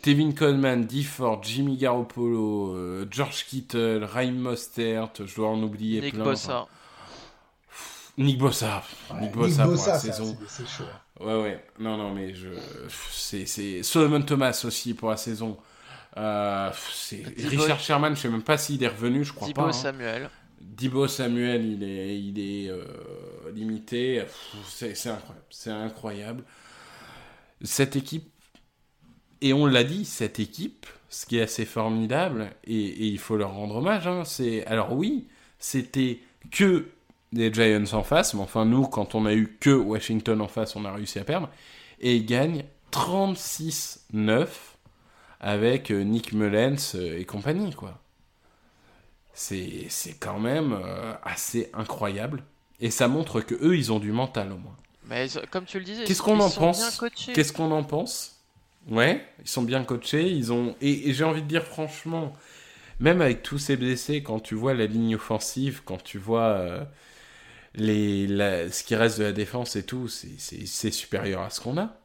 [0.02, 6.16] Tevin Coleman, Ford, Jimmy Garoppolo, euh, George Kittle, Raheem Mostert, je dois en oublier Nick
[6.16, 6.24] plein.
[6.24, 6.68] Bossa.
[8.18, 8.84] Nick Bossa.
[9.14, 10.38] Ouais, Nick Bossa pour la ça, saison.
[10.48, 10.84] c'est- chaud.
[11.20, 11.66] Ouais, ouais.
[11.80, 12.50] Non, non, mais je.
[13.12, 13.46] C'est.
[13.46, 15.58] c'est- Solomon Thomas aussi pour la saison.
[16.18, 16.70] Euh,
[17.38, 19.68] Richard Sherman, je sais même pas s'il est revenu, je crois Thibaut pas.
[19.70, 19.74] hein.
[19.74, 20.30] Samuel.
[20.60, 22.84] Dibo Samuel, il est, il est euh,
[23.54, 24.24] limité.
[24.68, 25.46] C'est, c'est incroyable.
[25.50, 26.44] C'est incroyable.
[27.64, 28.30] Cette équipe,
[29.42, 33.38] et on l'a dit, cette équipe, ce qui est assez formidable, et, et il faut
[33.38, 34.66] leur rendre hommage, hein, c'est.
[34.68, 35.28] Alors oui,
[35.60, 36.20] c'était
[36.52, 36.88] que
[37.32, 40.76] des Giants en face, mais enfin, nous, quand on a eu que Washington en face,
[40.76, 41.50] on a réussi à perdre.
[42.02, 44.48] Et ils gagnent 36-9
[45.42, 48.02] avec euh, Nick Mullens euh, et compagnie, quoi.
[49.34, 52.44] C'est, c'est quand même euh, assez incroyable.
[52.80, 54.76] Et ça montre que eux, ils ont du mental au moins.
[55.08, 57.34] Mais comme tu le disais, Qu'est-ce ils- qu'on en sont pense bien coachés.
[57.34, 58.38] Qu'est-ce qu'on en pense
[58.90, 62.34] Ouais, ils sont bien coachés, ils ont et, et j'ai envie de dire franchement,
[63.00, 66.84] même avec tous ces blessés, quand tu vois la ligne offensive, quand tu vois euh,
[67.76, 71.78] les la- ce qui reste de la défense et tout, c'est supérieur à ce qu'on
[71.78, 72.01] a.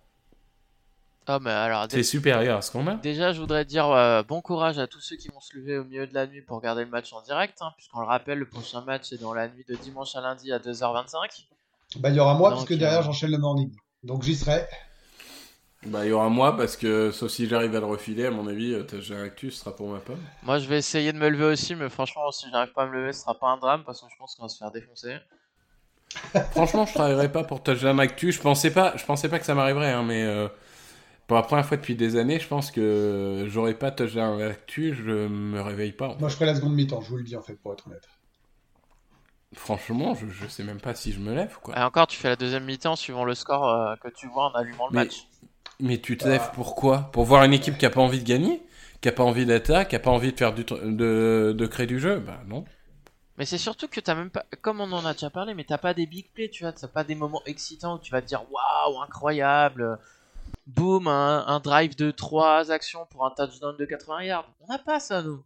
[1.29, 2.95] Ah, mais alors, C'est supérieur à ce qu'on a.
[2.95, 5.85] Déjà, je voudrais dire euh, bon courage à tous ceux qui vont se lever au
[5.85, 8.49] milieu de la nuit pour regarder le match en direct, hein, puisqu'on le rappelle, le
[8.49, 11.47] prochain match est dans la nuit de dimanche à lundi à 2h25.
[11.97, 13.73] Bah, il y aura moi, Donc, parce que derrière, euh, j'enchaîne le morning.
[14.05, 14.67] Donc j'y serai.
[15.85, 18.47] Bah il y aura moi parce que sauf si j'arrive à le refiler, à mon
[18.49, 20.21] avis, euh, ta Actu ce sera pour ma pomme.
[20.43, 22.93] Moi, je vais essayer de me lever aussi, mais franchement, si j'arrive pas à me
[22.93, 25.17] lever, ce sera pas un drame parce que je pense qu'on va se faire défoncer.
[26.53, 28.33] Franchement, je travaillerais pas pour Touchdown Actu.
[28.33, 30.49] Je pensais pas, je pensais pas que ça m'arriverait, hein, mais euh,
[31.27, 35.27] pour la première fois depuis des années, je pense que j'aurais pas Touchdown Actu, je
[35.27, 36.17] me réveille pas.
[36.21, 38.09] Moi, je ferai la seconde mi-temps, je vous le dis, en fait, pour être honnête.
[39.55, 41.77] Franchement, je, je sais même pas si je me lève, quoi.
[41.79, 44.53] Et encore, tu fais la deuxième mi-temps suivant le score euh, que tu vois en
[44.53, 45.27] allumant le Mais- match.
[45.79, 48.63] Mais tu te lèves pourquoi Pour voir une équipe qui a pas envie de gagner?
[49.03, 51.87] Qui a pas envie d'attaque Qui a pas envie de faire du de, de créer
[51.87, 52.19] du jeu?
[52.19, 52.65] Bah non.
[53.37, 55.77] Mais c'est surtout que t'as même pas, comme on en a déjà parlé, mais t'as
[55.77, 58.27] pas des big plays, tu vois, t'as pas des moments excitants où tu vas te
[58.27, 59.99] dire waouh, incroyable,
[60.67, 64.49] boum, un, un drive de 3 actions pour un touchdown de 80 yards.
[64.61, 65.43] On n'a pas ça, nous.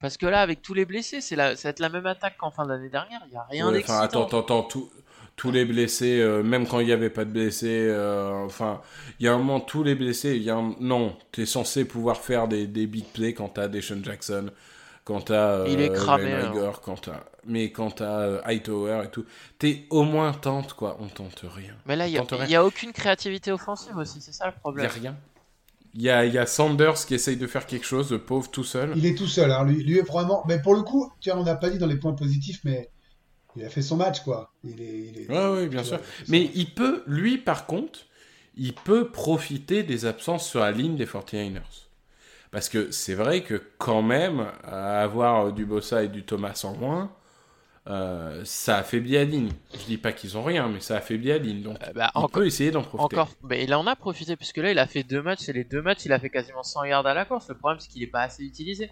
[0.00, 2.36] Parce que là, avec tous les blessés, c'est la, ça va être la même attaque
[2.36, 4.00] qu'en fin d'année dernière, il y a rien Ouais, d'excitant.
[4.00, 4.90] attends, attends, attends, tout-
[5.36, 8.80] tous les blessés, euh, même quand il n'y avait pas de blessés, euh, enfin,
[9.20, 10.74] il y a un moment, tous les blessés, il y a un...
[10.80, 14.50] Non, tu es censé pouvoir faire des, des big plays quand t'as Deshaun Jackson,
[15.06, 15.60] quand t'as...
[15.60, 16.34] euh, Il est cramé.
[17.46, 19.24] Mais quand t'as euh, Hightower et tout,
[19.58, 20.96] t'es au moins tente, quoi.
[21.00, 21.74] On tente rien.
[21.86, 22.44] Mais là, il y, a- Tente rien.
[22.44, 24.86] il y a aucune créativité offensive aussi, c'est ça le Il y problème.
[24.86, 25.16] a rien.
[25.94, 28.50] Il y a, il y a Sanders qui essaye de faire quelque chose, le pauvre
[28.50, 28.92] tout seul.
[28.96, 29.64] Il est tout seul, hein.
[29.64, 30.44] lui, lui est vraiment.
[30.46, 32.90] Mais pour le coup, tu vois, on n'a pas dit dans les points positifs, mais
[33.54, 34.52] il a fait son match, quoi.
[34.64, 34.98] Il est.
[35.14, 35.30] Il est...
[35.30, 35.98] Ouais, ouais, bien sûr.
[36.26, 38.00] il Mais il peut, lui, par contre,
[38.56, 41.85] il peut profiter des absences sur la ligne des 49ers.
[42.50, 47.12] Parce que c'est vrai que quand même, avoir du Bossa et du Thomas en moins,
[47.88, 49.50] euh, ça affaiblit la ligne.
[49.74, 51.62] Je dis pas qu'ils ont rien, mais ça affaiblit la ligne.
[51.62, 53.16] Donc, Euh, bah, encore, peut essayer d'en profiter.
[53.16, 55.64] encore, mais il en a profité puisque là, il a fait deux matchs et les
[55.64, 57.48] deux matchs, il a fait quasiment 100 yards à la course.
[57.48, 58.90] Le problème, c'est qu'il est pas assez utilisé.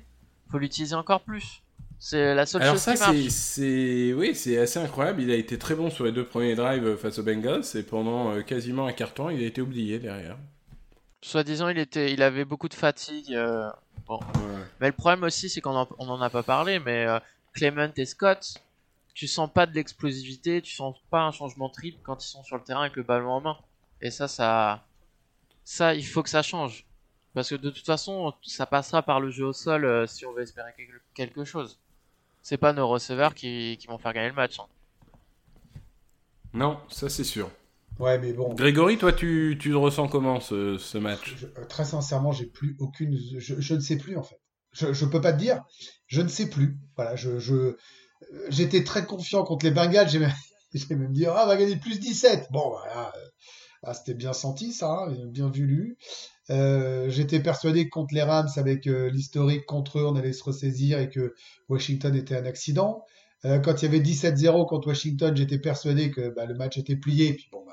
[0.50, 1.62] Faut l'utiliser encore plus.
[1.98, 3.28] C'est la seule Alors chose ça, qui marche.
[3.30, 5.22] c'est, oui, c'est assez incroyable.
[5.22, 8.32] Il a été très bon sur les deux premiers drives face aux Bengals et pendant
[8.32, 10.36] euh, quasiment un quart temps, il a été oublié derrière.
[11.28, 13.32] Soi-disant, il était, il avait beaucoup de fatigue.
[13.34, 13.70] euh,
[14.06, 14.20] Bon.
[14.78, 17.18] Mais le problème aussi, c'est qu'on en, on en a pas parlé, mais euh,
[17.54, 18.62] Clement et Scott,
[19.14, 22.56] tu sens pas de l'explosivité, tu sens pas un changement triple quand ils sont sur
[22.58, 23.56] le terrain avec le ballon en main.
[24.02, 24.84] Et ça, ça,
[25.64, 26.84] ça, il faut que ça change.
[27.32, 30.32] Parce que de toute façon, ça passera par le jeu au sol euh, si on
[30.34, 31.78] veut espérer quelque- quelque chose.
[32.42, 34.60] C'est pas nos receveurs qui, qui vont faire gagner le match.
[34.60, 34.66] hein.
[36.52, 37.50] Non, ça c'est sûr.
[37.98, 38.52] Ouais, mais bon.
[38.54, 41.34] Grégory, toi, tu, tu le ressens comment ce, ce match?
[41.36, 43.16] Je- euh, très sincèrement, j'ai plus aucune.
[43.38, 44.40] Je, je ne sais plus en fait.
[44.72, 45.62] Je, je peux pas te dire.
[46.06, 46.76] Je ne sais plus.
[46.96, 47.76] Voilà, je, euh,
[48.48, 50.08] j'étais très confiant contre les Bengals.
[50.08, 50.32] J'ai même,
[50.90, 52.48] même dit, ah, on va gagner plus 17.
[52.50, 53.12] Bon, voilà.
[53.16, 53.28] euh,
[53.84, 55.96] Ah, c'était bien senti, ça, hein, bien vu lu.
[56.50, 60.42] Euh, j'étais persuadé que contre les Rams, avec euh, l'historique contre eux, on allait se
[60.44, 61.34] ressaisir et que
[61.68, 63.04] Washington était un accident.
[63.44, 66.96] Euh, quand il y avait 17-0 contre Washington, j'étais persuadé que bah, le match était
[66.96, 67.34] plié.
[67.34, 67.72] Puis bon, bah,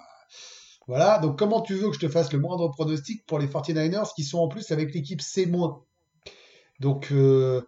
[0.88, 1.20] voilà.
[1.20, 4.24] Donc, comment tu veux que je te fasse le moindre pronostic pour les 49ers qui
[4.24, 5.52] sont en plus avec l'équipe C-?
[6.80, 7.62] Donc, euh,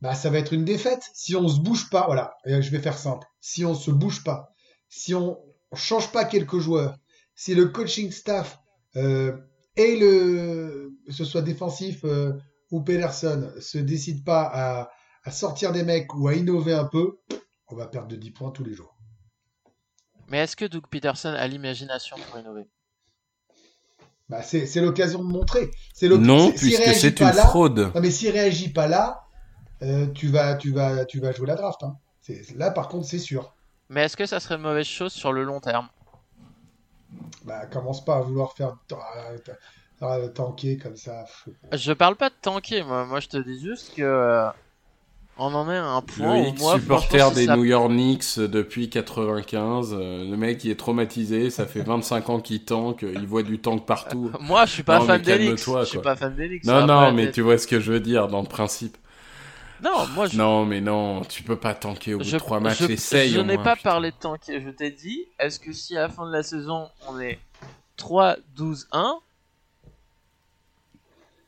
[0.00, 1.10] bah, ça va être une défaite.
[1.14, 3.26] Si on se bouge pas, voilà, et je vais faire simple.
[3.40, 4.54] Si on se bouge pas,
[4.88, 5.38] si on
[5.74, 6.96] change pas quelques joueurs,
[7.34, 8.58] si le coaching staff
[8.96, 9.36] euh,
[9.76, 12.32] et le, ce soit défensif euh,
[12.70, 14.90] ou Pedersen, se décide pas à,
[15.24, 17.18] à sortir des mecs ou à innover un peu,
[17.68, 18.99] on va perdre de 10 points tous les jours.
[20.30, 22.66] Mais est-ce que Doug Peterson a l'imagination pour innover?
[24.28, 25.72] Bah, c'est c'est l'occasion de montrer.
[25.92, 27.90] C'est Non, puisque c'est une là- fraude.
[27.94, 29.24] Non, mais s'il réagit pas là,
[29.82, 31.82] euh, tu vas, tu vas, tu vas jouer la draft.
[31.82, 31.96] Hein.
[32.20, 33.52] C'est- Là, par contre, c'est sûr.
[33.88, 35.88] Mais est-ce que ça serait une mauvaise chose sur le long terme?
[37.44, 39.32] Bah, commence pas à vouloir faire ah,
[40.00, 41.24] ah, tanker comme ça.
[41.72, 44.48] Je parle pas de tanker, moi, moi je te dis juste que euh,
[45.38, 48.90] on en est à un point Loïc, moi, supporter des ça- New York Knicks depuis
[48.90, 53.42] 95, euh, le mec il est traumatisé, ça fait 25 ans qu'il tank, il voit
[53.42, 54.30] du tank partout.
[54.40, 55.58] Moi, je suis pas Non, fan des Knicks.
[55.58, 56.02] Je suis quoi.
[56.02, 56.64] pas fan des Knicks.
[56.64, 58.96] Non, non, mais tu vois ce que je veux dire dans le principe.
[59.82, 60.36] Non, moi, je.
[60.36, 63.30] Non, mais non, tu peux pas tanker au bout je, de 3 matchs, je- essaye
[63.30, 63.90] je n'ai pas putain.
[63.90, 64.60] parlé de tanker.
[64.60, 67.38] Je t'ai dit, est-ce que si à la fin de la saison on est
[67.96, 69.14] 3-12-1,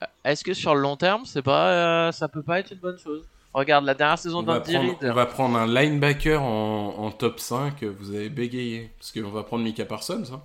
[0.02, 1.68] euh, est-ce que sur le long terme, c'est pas,
[2.08, 3.26] euh, ça peut pas être une bonne chose?
[3.54, 4.96] Regarde, la dernière saison d'Andy Reid.
[5.02, 8.90] on va prendre un linebacker en, en top 5, vous avez bégayé.
[8.98, 10.40] Parce qu'on va prendre Mika Parsons, hein.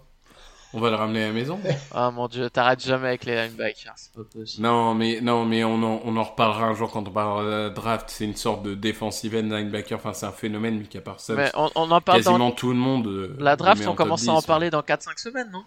[0.74, 1.58] On va le ramener à la maison.
[1.94, 4.62] Ah mon dieu, t'arrêtes jamais avec les linebackers, c'est pas possible.
[4.64, 7.50] Non, mais, non, mais on, en, on en reparlera un jour quand on parlera de
[7.50, 8.10] la draft.
[8.10, 9.98] C'est une sorte de defensive end linebacker.
[9.98, 11.36] Enfin, c'est un phénomène, Mika Parsons.
[11.38, 13.08] Mais on, on en parle dans Quasiment tout le monde.
[13.08, 15.64] euh, la draft, on commence à en 10, parler dans 4-5 semaines, non?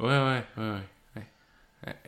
[0.00, 0.70] Ouais, ouais, ouais.
[0.72, 0.80] ouais.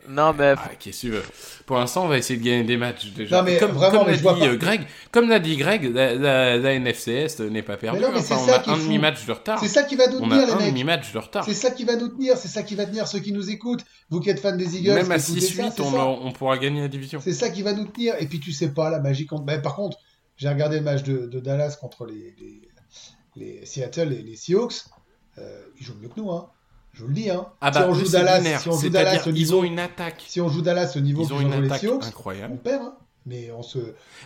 [0.08, 1.22] Non, mais Ah, qu'est-ce que tu veux
[1.66, 3.36] Pour l'instant, on va essayer de gagner des matchs déjà.
[3.38, 5.38] Non, mais comme vraiment, comme mais l'a je vois dit pas- euh, Greg, comme l'a
[5.38, 8.00] dit Greg, la, la- la NFCS n'est pas perdue.
[8.00, 8.82] non, mais Enfin, c'est on ça a un faut.
[8.82, 9.60] demi-match de retard.
[9.60, 10.66] C'est ça qui va nous tenir, les un mecs.
[10.68, 11.44] demi-match de retard.
[11.44, 12.36] C'est ça qui va nous tenir.
[12.38, 13.84] C'est ça qui va tenir ceux qui nous écoutent.
[14.10, 16.32] Vous qui êtes fans des Eagles, Même à qui écoutez ça, 6-8, c'est on, on
[16.32, 17.20] pourra gagner la division.
[17.22, 18.14] C'est ça qui va nous tenir.
[18.18, 19.44] Et puis tu sais pas, la magie contre.
[19.44, 19.98] Ben, par contre,
[20.38, 22.62] j'ai regardé le match de, de Dallas contre les, les,
[23.36, 24.84] les Seattle et les Seahawks,
[25.38, 26.30] euh, ils jouent mieux que nous.
[26.30, 26.48] Hein.
[26.98, 27.30] Je vous le dis.
[27.30, 27.46] Hein.
[27.60, 28.60] Ah si bah, on eux, joue c'est Dallas, binaire.
[28.60, 30.24] si on joue C'est-à-dire, Dallas au ils niveau, ont une attaque.
[30.26, 32.56] si on joue Dallas au niveau Ils ont une attaque Seahawks, on incroyable.
[32.58, 32.82] perd.
[32.82, 32.94] hein.
[33.24, 33.78] Mais on se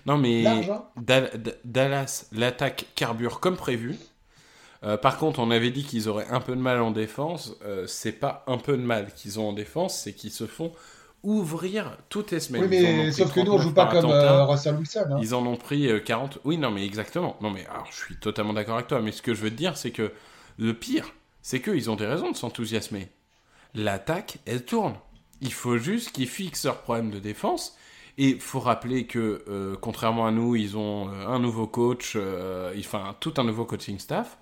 [0.07, 0.71] Non, mais large.
[0.71, 0.85] Hein.
[1.65, 3.97] Dallas, l'attaque carbure comme prévu.
[4.85, 7.55] Euh, par contre, on avait dit qu'ils auraient un peu de mal en défense.
[7.65, 10.73] Euh, c'est pas un peu de mal qu'ils ont en défense, c'est qu'ils se font
[11.23, 12.63] ouvrir toutes les semaines.
[12.63, 15.05] Oui, mais sauf que nous, on 39 joue pas comme euh, Russell Wilson.
[15.13, 15.19] Hein.
[15.21, 16.39] Ils en ont pris euh, 40.
[16.45, 17.37] Oui, non, mais exactement.
[17.41, 19.01] Non, mais alors, je suis totalement d'accord avec toi.
[19.01, 20.13] Mais ce que je veux te dire, c'est que
[20.59, 21.13] le pire,
[21.43, 23.09] c'est qu'ils ont des raisons de s'enthousiasmer.
[23.75, 24.95] L'attaque, elle tourne.
[25.41, 27.77] Il faut juste qu'ils fixent leurs problèmes de défense.
[28.19, 32.75] Et faut rappeler que, euh, contrairement à nous, ils ont euh, un nouveau coach, euh,
[32.79, 34.37] enfin tout un nouveau coaching staff.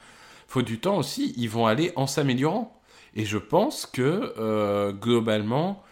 [0.48, 1.32] Faut du temps aussi.
[1.36, 2.76] Ils vont aller en s'améliorant.
[3.14, 5.82] Et je pense que globalement,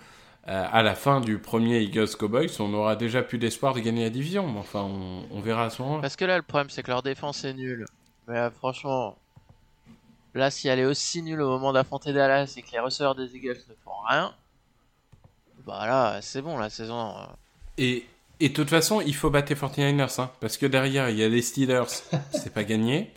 [0.45, 4.11] à la fin du premier Eagles Cowboys, on aura déjà plus d'espoir de gagner la
[4.11, 4.47] division.
[4.51, 6.03] Mais enfin, on, verra à ce moment-là.
[6.03, 7.87] Parce que là, le problème, c'est que leur défense est nulle.
[8.29, 9.17] Mais franchement,
[10.35, 13.35] là, si elle est aussi nulle au moment d'affronter Dallas et que les receveurs des
[13.35, 14.33] Eagles ne font rien,
[15.67, 17.11] bah là, c'est bon, la saison.
[17.17, 17.23] euh,
[17.79, 18.07] Et,
[18.41, 21.23] et de toute façon, il faut battre les 49ers, hein, parce que derrière, il y
[21.25, 21.85] a les Steelers,
[22.33, 23.13] c'est pas gagné.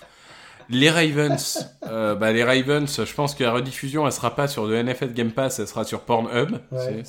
[0.70, 4.68] Les Ravens, euh, bah les Ravens, je pense que la rediffusion, elle sera pas sur
[4.68, 6.60] le NFL Game Pass, elle sera sur Pornhub.
[6.72, 7.04] Ouais.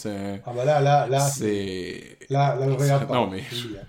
[0.45, 2.19] Ah bah là, là, là, C'est.
[2.29, 3.15] là, là, je regarde pas.
[3.15, 3.87] Non, mais- je te le dis, hein.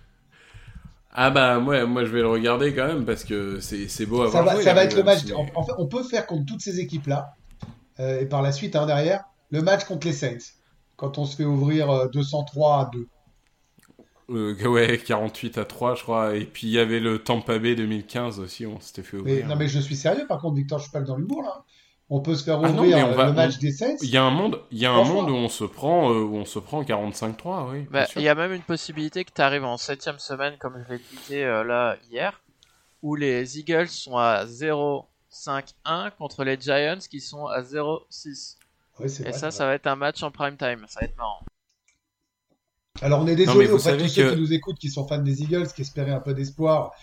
[1.16, 4.26] Ah bah, ouais, moi je vais le regarder quand même, parce que c'est beau à
[4.32, 4.46] Ça voir.
[4.46, 5.32] va, jouer, ça les va être le Ravens, match.
[5.32, 7.34] mais- En, en fait, on peut faire contre toutes ces équipes-là.
[8.00, 10.38] Euh, et par la suite, hein, derrière, le match contre les Saints.
[10.96, 13.08] Quand on se fait ouvrir euh, 203 à 2.
[14.30, 16.36] Euh, ouais, 48 à 3, je crois.
[16.36, 19.48] Et puis il y avait le Tampa Bay 2015 aussi, on s'était fait Mais, ouvrir.
[19.48, 21.64] non, mais je suis sérieux, par contre, Victor, je suis pas dans l'humour là.
[22.10, 23.72] On peut se faire Ah non, ouvrir mais on euh, va- le match on- des
[23.72, 23.96] Saints.
[24.02, 26.20] Il y a un monde, il y a un monde où on se prend, euh,
[26.22, 27.88] où on se prend 45-3, oui.
[27.90, 30.94] Bah, il y a même une possibilité que tu arrives en septième semaine, comme je
[30.94, 32.42] l'ai tweeté euh, là hier,
[33.02, 38.58] où les Eagles sont à 0-5-1 contre les Giants qui sont à 0-6.
[39.00, 40.86] Ouais, c'est Et vrai, ça, ça va être un match en prime time.
[40.88, 41.40] Ça va être marrant.
[43.02, 44.90] Alors, on est désolé vous auprès de savez tous ceux que- qui nous écoutent, qui
[44.90, 46.94] sont fans des Eagles, qui espéraient un peu d'espoir.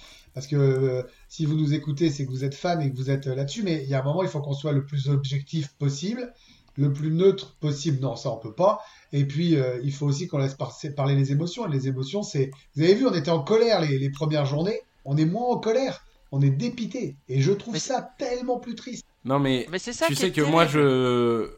[0.41, 3.11] Parce que euh, si vous nous écoutez, c'est que vous êtes fans et que vous
[3.11, 3.63] êtes euh, là-dessus.
[3.63, 6.33] Mais il y a un moment, il faut qu'on soit le plus objectif possible,
[6.77, 8.01] le plus neutre possible.
[8.01, 8.81] Non, ça, on peut pas.
[9.13, 11.69] Et puis, euh, il faut aussi qu'on laisse par- parler les émotions.
[11.69, 12.51] Et les émotions, c'est.
[12.75, 14.81] Vous avez vu, on était en colère les, les premières journées.
[15.05, 16.07] On est moins en colère.
[16.33, 17.17] On est dépité.
[17.29, 19.05] Et je trouve Mais ça tellement plus triste.
[19.27, 21.51] Non mais, Mais c'est ça tu sais que moi je,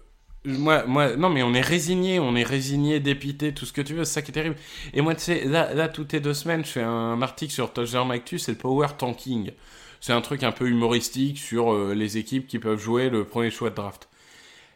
[0.44, 3.94] moi, moi, non mais on est résigné, on est résigné, dépité, tout ce que tu
[3.94, 4.56] veux, c'est ça qui est terrible.
[4.92, 7.72] Et moi tu sais, là, là toutes les deux semaines, je fais un article sur
[7.72, 9.52] Touchdown Actu, c'est le power tanking.
[10.00, 13.50] C'est un truc un peu humoristique sur euh, les équipes qui peuvent jouer le premier
[13.52, 14.08] choix de draft.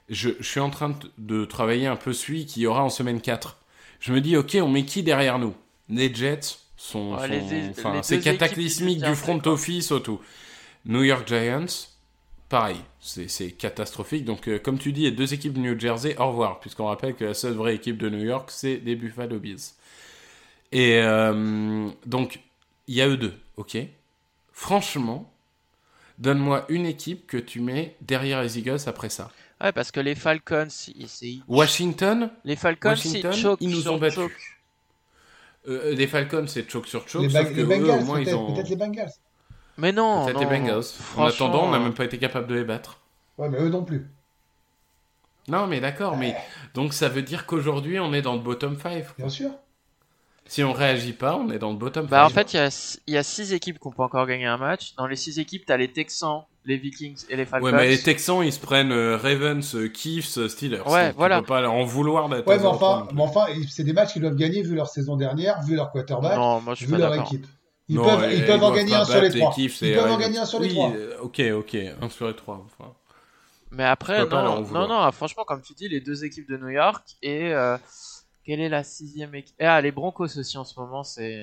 [0.09, 3.21] Je, je suis en train de, travailler un peu celui qui y aura en semaine
[3.21, 3.59] 4.
[3.99, 5.55] Je me dis, ok, on met qui derrière nous?
[5.89, 7.17] Les Jets sont,
[8.03, 9.55] c'est cataclysmique du front quoi.
[9.55, 10.21] office au tout.
[10.85, 11.67] New York Giants,
[12.49, 14.25] pareil, c'est catastrophique.
[14.25, 16.61] Donc, euh, comme tu dis, il y a deux équipes de New Jersey, au revoir,
[16.61, 19.75] puisqu'on rappelle que la seule vraie équipe de New York, c'est les Buffalo Bills.
[20.73, 22.41] Et euh, donc,
[22.89, 23.79] il y a eux deux, ok?
[24.53, 25.33] Franchement,
[26.19, 29.31] donne-moi une équipe que tu mets derrière les Eagles après ça.
[29.61, 33.83] Ouais, parce que les Falcons, ils- c'est- Washington, les Falcons, Washington, ils choquent ils nous
[33.83, 34.17] sur ont battus.
[34.17, 34.33] choke.
[35.69, 38.07] euh, les Falcons, c'est choke sur choke, Les, sauf Ba- que les eux, au Bengals,
[38.21, 38.55] ils ont...
[38.55, 39.11] peut-être les Bengals.
[39.79, 40.39] Mais non, non.
[40.39, 40.85] les Bengals.
[41.17, 43.01] En attendant, on n'a euh, même pas été capable de les battre.
[43.39, 44.07] Ouais, mais eux non plus.
[45.49, 46.35] Non, mais d'accord, mais
[46.75, 49.05] donc ça veut dire qu'aujourd'hui on est dans le bottom 5.
[49.17, 49.51] Bien sûr.
[50.49, 52.11] Si on réagit pas, on est dans le bottom 5.
[52.11, 54.27] Bah en fait, il y a, il y a six équipes qui n'ont pas encore
[54.27, 54.95] gagné un match.
[54.97, 57.67] Dans les six équipes, t'as les Texans, les Vikings et les Falcons.
[57.67, 60.83] ouais, mais les Texans ils se prennent euh, Ravens, euh, Chiefs, euh, Steelers.
[60.87, 61.37] Ouais, Donc, voilà.
[61.37, 62.47] Tu peux pas en vouloir d'être.
[62.47, 65.17] Ouais, mais 0-3 enfin, mais enfin, c'est des matchs qu'ils doivent gagner vu leur saison
[65.17, 67.47] dernière, vu leur quarterback, Non, moi je suis vu leur équipe.
[67.89, 69.55] Ils Non, peuvent, et- ils peuvent en gagner un sur les trois.
[69.59, 70.93] Ils peuvent en gagner un sur les Oui, trois.
[70.93, 72.65] euh, ok, ok, un sur les trois.
[72.65, 72.93] enfin.
[73.71, 77.05] Mais après, non, non, non, franchement, comme tu dis, les deux équipes de New York
[77.23, 77.77] et euh,
[78.45, 81.43] quelle est la sixième équipe Ah, les Broncos aussi en ce moment, c'est.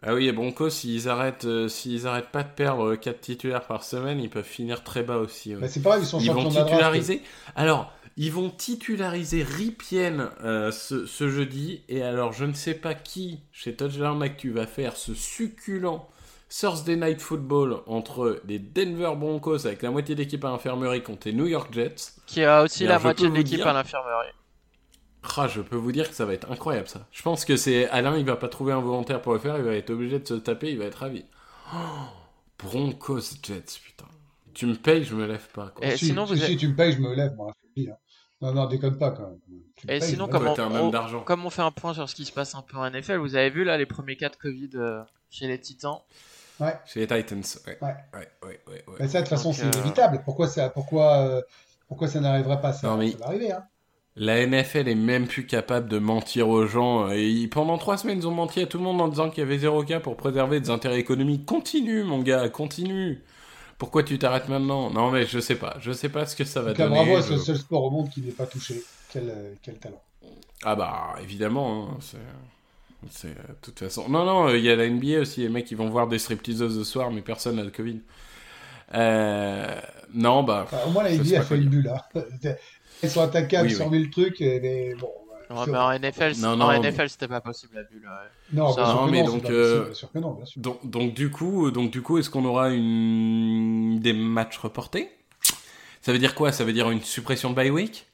[0.00, 3.82] Ah oui, les Broncos, s'ils arrêtent, euh, s'ils arrêtent pas de perdre 4 titulaires par
[3.82, 5.54] semaine, ils peuvent finir très bas aussi.
[5.56, 5.60] ouais.
[5.60, 7.20] Bah, c'est pareil, ils sont Ils vont titulariser.
[7.56, 11.82] Alors, ils vont titulariser Ripien euh, ce, ce jeudi.
[11.88, 16.06] Et alors, je ne sais pas qui chez Touchdown Actu va faire ce succulent
[16.50, 21.34] Thursday Night Football entre les Denver Broncos avec la moitié d'équipe à l'infirmerie contre les
[21.34, 22.12] New York Jets.
[22.26, 24.28] Qui a aussi Alors, la moitié de l'équipe dire- à l'infirmerie.
[25.36, 27.06] Ah, je peux vous dire que ça va être incroyable ça.
[27.12, 29.64] Je pense que c'est Alain, il va pas trouver un volontaire pour le faire, il
[29.64, 31.24] va être obligé de se taper, il va être ravi.
[31.74, 31.76] Oh,
[32.58, 34.06] Broncos Jets, putain.
[34.54, 35.68] Tu me payes, je me lève pas.
[35.74, 35.86] Quoi.
[35.86, 37.52] Et si, sinon, si, vous si, êtes- tu me payes, je me lève, moi.
[37.76, 37.96] je dis, hein.
[38.40, 39.38] Non, non, déconne pas quand même.
[39.76, 41.22] Tu Et payes, sinon, on, d'argent.
[41.22, 43.34] comme on fait un point sur ce qui se passe un peu en NFL, vous
[43.36, 45.98] avez vu là les premiers cas de Covid euh, chez les Titans
[46.60, 46.76] Ouais.
[46.86, 47.42] Chez les Titans.
[47.66, 47.78] Ouais.
[47.80, 47.94] Ouais.
[48.14, 48.96] Ouais, ouais, ouais, ouais.
[49.00, 50.22] Mais ça, de toute façon, c'est euh, inévitable.
[50.24, 51.42] Pourquoi ça, pourquoi, euh,
[51.86, 52.72] pourquoi ça n'arriverait pas?
[52.72, 53.52] Ça, Non, mais- ça va arriver.
[53.52, 53.64] Hein.
[54.16, 57.08] La NFL est même plus capable de mentir aux gens.
[57.10, 59.46] Et pendant trois semaines, ils ont menti à tout le monde en disant qu'il y
[59.46, 61.46] avait zéro cas pour préserver des intérêts économiques.
[61.46, 63.22] Continue, mon gars, continue.
[63.78, 64.90] Pourquoi tu t'arrêtes maintenant?
[64.90, 65.76] Non, mais je sais pas.
[65.80, 66.96] Je sais pas ce que ça va Donc donner.
[66.96, 68.82] bravo à Je- ce seul sport au monde qui n'est pas touché.
[69.12, 70.02] Quel, euh, quel talent.
[70.64, 71.90] Ah bah, évidemment.
[71.92, 72.18] hein, c'est...
[73.12, 74.08] C'est euh, de toute façon.
[74.08, 75.42] Non, non, il y a la NBA aussi.
[75.42, 78.00] Les mecs, qui vont voir des stripteaseuses ce soir, mais personne n'a le Covid.
[78.94, 79.80] Euh...
[80.14, 80.62] Non, bah.
[80.64, 82.08] Enfin, au moins, la NBA a fait le but là.
[83.04, 83.98] Ils sont attaquables Oui, sur oui.
[83.98, 85.12] mille trucs, mais bon.
[85.50, 88.04] Ouais, mais en NFL, Non, en non, NFL c'était pas possible la bulle.
[88.06, 88.30] ouais.
[88.50, 90.34] Non, Ça, bien sûr non, que mais non, donc, euh, possible, bien sûr que non,
[90.34, 90.60] bien sûr.
[90.60, 95.10] Donc, donc du coup, donc du coup, est-ce qu'on aura une des matchs reportés?
[96.02, 96.52] Ça veut dire quoi?
[96.52, 98.06] Ça veut dire une suppression de bye week?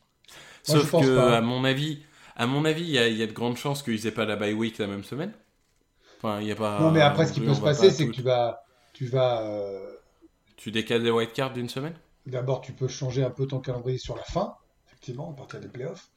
[0.69, 1.37] Moi, Sauf que, pas.
[1.37, 2.01] à mon avis,
[2.37, 4.27] à mon avis, il y, a- il y a de grandes chances qu'ils aient pas
[4.27, 5.33] la bye week la même semaine.
[6.19, 6.81] Enfin, il y a pas.
[6.81, 9.43] Non, mais après, ce qui peut se passer, pas c'est que tu vas, tu vas,
[9.43, 9.97] euh,
[10.57, 11.95] Tu décales les white cards d'une semaine?
[12.27, 14.57] D'abord, tu peux changer un peu ton calendrier sur la fin,
[14.87, 16.11] effectivement, à partir des playoffs.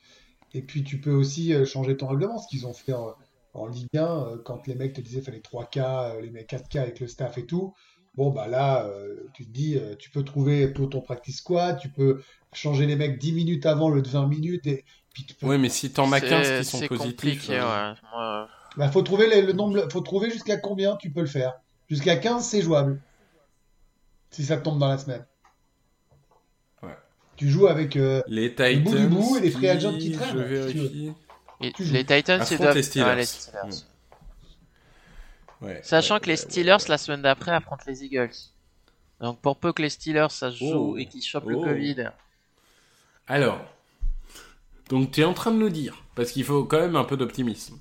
[0.53, 3.13] Et puis, tu peux aussi euh, changer ton règlement, ce qu'ils ont fait en,
[3.53, 5.77] en Ligue 1, euh, quand les mecs te disaient qu'il fallait 3K,
[6.17, 7.73] euh, les mecs 4K avec le staff et tout.
[8.15, 8.89] Bon, bah là,
[9.35, 13.19] tu te dis, tu peux trouver pour ton practice squad, tu peux changer les mecs
[13.19, 14.83] 10 minutes avant le de 20 minutes, et
[15.13, 17.11] puis tu peux Oui, mais si t'en as 15 C'est- qui sont positifs.
[17.45, 18.47] compliqué, euh, ouais.
[18.75, 21.53] Bah, faut trouver les- le nombre, faut trouver jusqu'à combien tu peux le faire.
[21.89, 22.99] Jusqu'à 15, c'est jouable.
[24.31, 25.25] Si ça tombe dans la semaine.
[27.38, 27.95] Tu joues avec.
[27.95, 28.95] euh, Les bout Titans.
[28.95, 30.83] du bout et les free agents qui traînent, Je si tu veux.
[30.83, 31.13] vérifie.
[31.75, 32.75] Tu les Titans, Affrontent doivent.
[32.75, 33.05] les Steelers.
[33.07, 33.83] Ouais, les Steelers.
[35.61, 36.89] Ouais, Sachant ouais, que les Steelers, ouais.
[36.89, 38.29] la semaine d'après, affrontent les Eagles.
[39.19, 40.97] Donc pour peu que les Steelers, ça se joue Oh.
[40.97, 41.63] et qu'ils chopent le Oh.
[41.63, 42.09] Covid.
[43.27, 43.59] Alors,
[44.89, 47.17] donc tu es en train de nous dire, parce qu'il faut quand même un peu
[47.17, 47.77] d'optimisme,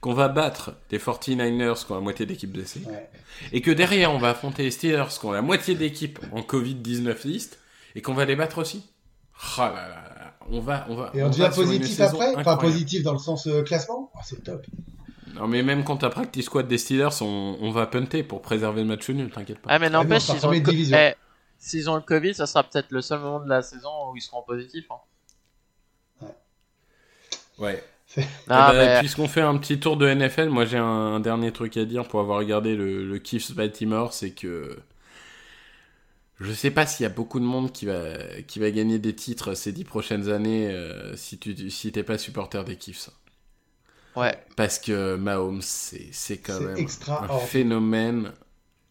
[0.00, 3.10] qu'on va battre les 49ers qui ont la moitié d'équipe blessée, ouais.
[3.52, 7.26] et que derrière on va affronter les Steelers qui ont la moitié d'équipe en Covid-19
[7.26, 7.58] liste,
[7.94, 8.90] et qu'on va les battre aussi.
[9.58, 11.10] Ah là là là, on va, on va.
[11.14, 12.28] Et on, devient positif après?
[12.30, 12.60] Enfin, incroyable.
[12.62, 14.10] positif dans le sens euh, classement?
[14.14, 14.66] Ah, C'est top.
[15.34, 18.82] Non mais même quand t'as practice squad des Steelers, on, on va punter pour préserver
[18.82, 19.70] le match nul, t'inquiète pas.
[19.72, 21.14] Ah, mais on n'empêche, s'ils ont, eh,
[21.58, 24.20] s'ils ont le Covid, ça sera peut-être le seul moment de la saison où ils
[24.22, 24.86] seront positifs.
[24.90, 26.26] hein.
[27.58, 27.82] Ouais.
[28.16, 31.20] Eh ben, Ah, mais- Puisqu'on fait un petit tour de NFL, moi j'ai un, un
[31.20, 34.76] dernier truc à dire pour avoir regardé le, le Chiefs Baltimore, c'est que
[36.40, 38.14] je sais pas s'il y a beaucoup de monde qui va,
[38.48, 42.18] qui va gagner des titres ces dix prochaines années euh, si tu si t'es pas
[42.18, 43.10] supporter des Chiefs.
[44.16, 44.36] Ouais.
[44.56, 46.86] Parce que Mahomes, c'est c'est quand même
[47.18, 48.32] un phénomène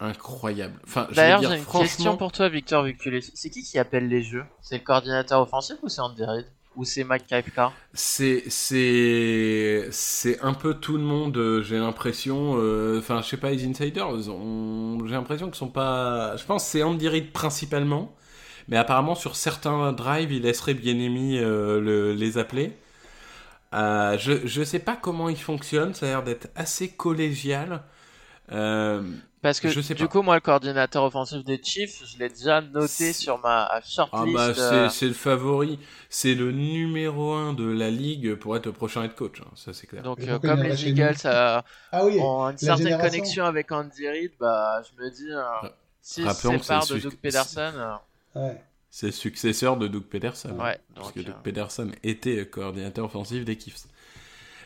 [0.00, 0.80] incroyable.
[0.84, 3.62] Enfin, D'ailleurs, j'ai une franchement, question pour toi, Victor, vu que tu l'es- C'est qui
[3.62, 4.44] qui appelle les jeux?
[4.62, 6.46] C'est le coordinateur offensif ou c'est Andy Reid?
[6.76, 7.26] Ou c'est Mike
[9.92, 11.36] C'est un peu tout le monde.
[11.36, 12.54] euh, J'ai l'impression.
[12.58, 14.08] euh, Enfin, je sais pas, les insiders.
[14.16, 14.24] ils
[15.06, 16.36] J'ai l'impression qu'ils sont pas.
[16.36, 18.14] Je pense c'est Andy Reid principalement,
[18.68, 22.76] mais apparemment sur certains drives, il laisserait bien aimé le, les appeler.
[23.74, 25.94] Euh, je je sais pas comment il fonctionne.
[25.94, 27.82] Ça a l'air d'être assez collégial.
[28.52, 29.02] Euh,
[29.42, 30.08] Parce que Je sais du pas.
[30.08, 34.36] coup, moi, le coordinateur offensif des Chiefs, je l'ai déjà noté sur ma shortlist.
[34.38, 35.78] Ah bah euh, c'est le favori,
[36.10, 39.72] c'est le numéro un de la ligue pour être le prochain head coach, hein, ça
[39.72, 40.02] c'est clair.
[40.02, 41.64] Donc, euh, comme les Eagles Ah
[42.04, 43.10] oui, ont une certaine génération.
[43.10, 45.68] connexion avec Andy Reid, bah, je me dis, euh, que
[46.02, 47.72] séparent c'est de Doug Pederson,
[48.34, 48.62] ouais.
[48.92, 50.50] C'est le successeur de Doug Pederson.
[50.58, 50.78] ouais.
[50.94, 53.84] Parce Donc, que euh, Doug Pederson était coordinateur offensif des Chiefs.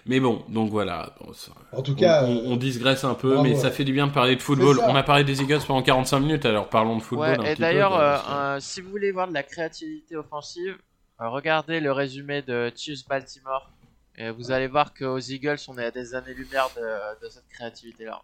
[0.07, 1.15] Mais bon, donc voilà.
[1.21, 3.85] Bon, ça- En tout on, cas, on- on digresse un peu, bravo, mais ça fait
[3.85, 4.79] du bien de parler de football.
[4.87, 7.55] On a parlé des Eagles pendant 45 minutes, alors parlons de football Ouais, un et
[7.57, 10.77] d'ailleurs, euh, euh, si vous voulez voir de la créativité offensive,
[11.21, 13.71] euh, regardez le résumé de Chiefs Baltimore.
[14.17, 18.23] Et vous allez voir qu'aux Eagles, on est à des années-lumière de, de cette créativité-là.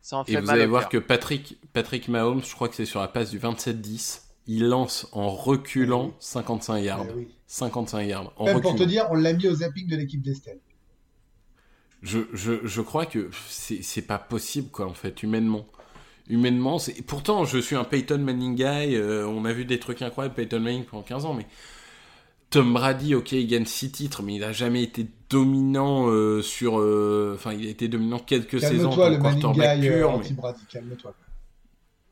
[0.00, 1.02] Ça en fait Et vous mal allez voir cœur.
[1.02, 5.06] que Patrick, Patrick Mahomes, je crois que c'est sur la passe du 27-10, il lance
[5.12, 6.12] en reculant Oui.
[6.20, 7.06] 55 yards.
[7.10, 7.28] eh oui.
[7.46, 8.32] 55 yards.
[8.36, 10.58] En Même pour te dire, on l'a mis au zapping de l'équipe d'Estelle.
[12.02, 15.66] Je, je, je crois que c'est pas possible, quoi, en fait, humainement.
[16.28, 17.00] Humainement, c'est.
[17.02, 18.94] Pourtant, je suis un Peyton Manning guy.
[18.94, 21.46] euh, on a vu des trucs incroyables, Peyton Manning pendant 15 ans, mais.
[22.50, 26.78] Tom Brady, ok, il gagne 6 titres, mais il a jamais été dominant euh, sur.
[26.80, 29.18] euh, Enfin, il a été dominant quelques saisons en Calme-toi, tant le
[29.56, 30.08] quarterback Guy pur.
[30.10, 31.14] mais- anti-Brady, calme-toi.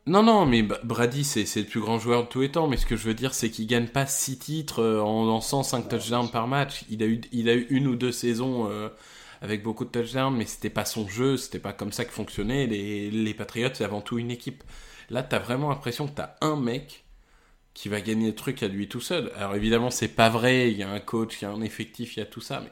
[0.09, 2.69] Non, non, mais Brady, c'est le plus grand joueur de tous les temps.
[2.69, 5.89] Mais ce que je veux dire, c'est qu'il gagne pas 6 titres en lançant 5
[5.89, 6.85] touchdowns par match.
[6.91, 8.89] Il a eu, il a eu une ou deux saisons euh,
[9.43, 12.67] avec beaucoup de touchdowns, mais c'était pas son jeu, c'était pas comme ça que fonctionnait.
[12.67, 14.65] Les, les Patriots, c'est avant tout une équipe.
[15.11, 17.05] Là, t'as vraiment l'impression que t'as un mec
[17.75, 19.33] qui va gagner le truc à lui tout seul.
[19.37, 20.71] Alors évidemment, c'est pas vrai.
[20.73, 22.61] Il y a un coach, il y a un effectif, il y a tout ça,
[22.63, 22.71] mais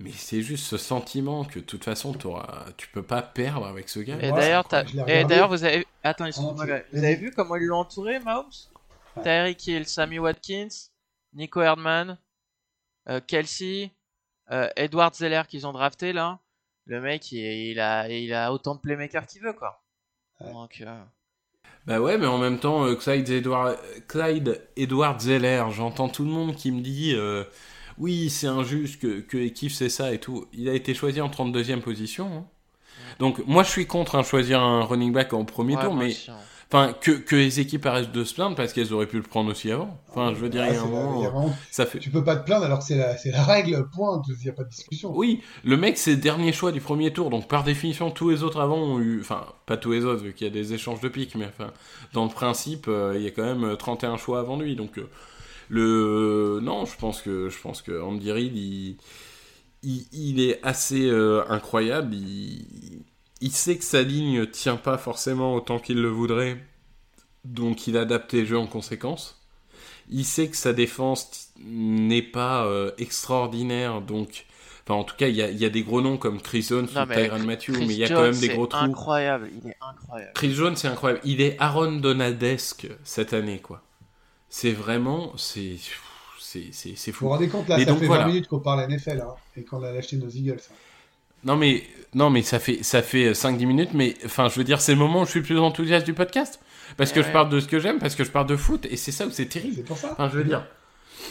[0.00, 3.88] Mais c'est juste ce sentiment que de toute façon, t'auras- tu peux pas perdre avec
[3.88, 4.18] ce gars.
[4.20, 5.86] Et d'ailleurs, t'as- et d'ailleurs, vous avez.
[6.02, 6.60] Attends, vous
[6.98, 8.50] avez vu comment ils l'ont entouré, Mahomes?
[9.16, 9.22] Ouais.
[9.22, 10.68] Tyreek Hill, Sammy Watkins,
[11.32, 12.18] Nico Herdman,
[13.08, 13.92] euh, Kelsey,
[14.50, 16.38] euh, Edward Zeller qu'ils ont drafté là.
[16.86, 19.82] Le mec, il, il a, il a autant de playmakers qu'il veut, quoi.
[20.40, 20.52] Ouais.
[20.52, 21.02] Donc, euh,
[21.86, 23.78] Bah ouais, mais en même temps, euh, Clyde, Edward,
[24.08, 27.44] Clyde Edward Zeller, j'entends tout le monde qui me dit euh,
[27.98, 30.46] oui, c'est injuste que, que Ekif c'est ça et tout.
[30.52, 32.26] Il a été choisi en 32e position.
[32.38, 32.46] hein.
[33.18, 36.06] Donc moi je suis contre hein, choisir un running back en premier ouais, tour, mais
[36.06, 36.38] aussi, hein.
[36.74, 39.50] Enfin que, que les équipes arrêtent de se plaindre parce qu'elles auraient pu le prendre
[39.50, 39.96] aussi avant.
[40.10, 42.00] Enfin je veux dire, il y a un c'est la- moment, vraiment- ça fait.
[42.00, 44.20] Tu peux pas te plaindre alors que c'est la, la règle, point.
[44.28, 45.12] Il n'y a pas de discussion.
[45.16, 48.42] Oui, le mec c'est le dernier choix du premier tour, donc par définition tous les
[48.42, 51.00] autres avant ont eu, enfin pas tous les autres vu qu'il y a des échanges
[51.00, 51.70] de pics, mais enfin
[52.12, 54.98] dans le principe euh, il y a quand même euh, 31 choix avant lui, donc
[54.98, 55.08] euh,
[55.68, 58.96] le non je pense que je pense que Andy Reid il,
[59.82, 63.02] il, il est assez euh, incroyable, il,
[63.44, 66.58] il sait que sa ligne tient pas forcément autant qu'il le voudrait,
[67.44, 69.40] donc il adapte les jeux en conséquence.
[70.10, 74.46] Il sait que sa défense n'est pas euh, extraordinaire, donc
[74.86, 76.62] Enfin, en tout cas, il y a, il y a des gros noms comme Chris
[76.68, 78.50] Jones Non, ou mais Tyrann Matthew, Chris mais il y a Jones, quand même des
[78.50, 78.84] gros trous.
[78.84, 80.32] incroyable, il est incroyable.
[80.34, 81.20] Chris Jones, c'est incroyable.
[81.24, 83.82] Il est Aaron Donaldesque cette année, quoi.
[84.50, 85.76] C'est vraiment, c'est,
[86.40, 87.24] c'est, c'est, c'est Vous fou.
[87.24, 88.24] vous rendez compte, là, Et ça donc, fait voilà.
[88.24, 90.60] 20 minutes qu'on parle NFL hein, et qu'on a lâché nos Eagles.
[90.70, 90.74] hein.
[91.44, 91.84] Non mais,
[92.14, 94.98] non mais ça fait, ça fait 5-10 minutes, mais enfin, je veux dire, c'est le
[94.98, 96.60] moment où je suis le plus enthousiaste du podcast.
[96.96, 97.26] Parce que Ouais.
[97.26, 99.26] je parle de ce que j'aime, parce que je parle de foot, et c'est ça
[99.26, 99.76] où c'est terrible.
[99.76, 100.12] C'est pour ça.
[100.12, 100.66] Enfin, je veux dire.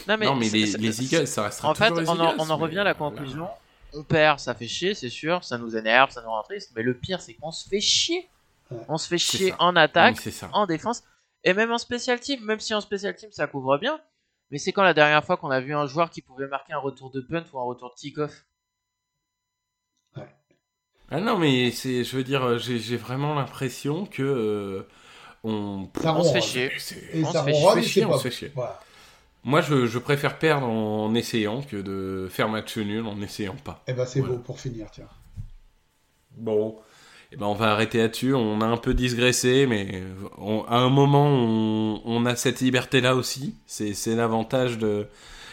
[0.08, 2.62] Non, non, mais les, Eagles, ça restera En fait, les on en, on en mais
[2.64, 3.16] revient à la voilà.
[3.16, 3.48] conclusion.
[3.94, 6.82] On perd, ça fait chier, c'est sûr, ça nous énerve, ça nous rend triste, mais
[6.82, 8.28] le pire, c'est qu'on se fait chier.
[8.88, 9.56] On se fait chier ça.
[9.60, 10.48] en attaque, ça.
[10.52, 11.04] en défense,
[11.44, 13.98] et même en special team, même si en special team ça couvre bien.
[14.50, 16.78] Mais c'est quand la dernière fois qu'on a vu un joueur qui pouvait marquer un
[16.78, 18.44] retour de punt ou un retour de kick-off?
[21.10, 24.82] Ah non, mais c'est, je veux dire, euh, j'ai, j'ai vraiment l'impression que euh,
[25.44, 26.70] on, Ça On se fait chier.
[27.14, 28.52] On ça se fait chier, on se fait chier.
[28.54, 28.80] Voilà.
[29.44, 33.82] Moi, je, je préfère perdre en essayant que de faire match nul en essayant pas.
[33.86, 34.36] Eh ben, c'est Voilà.
[34.36, 35.08] beau pour finir, tiens.
[36.36, 36.76] Bon,
[37.32, 38.34] eh ben on va arrêter là-dessus.
[38.34, 40.02] On a un peu digressé, mais
[40.38, 43.54] on- à un moment, on, on a cette liberté-là aussi.
[43.66, 45.06] C'est, c'est l'avantage de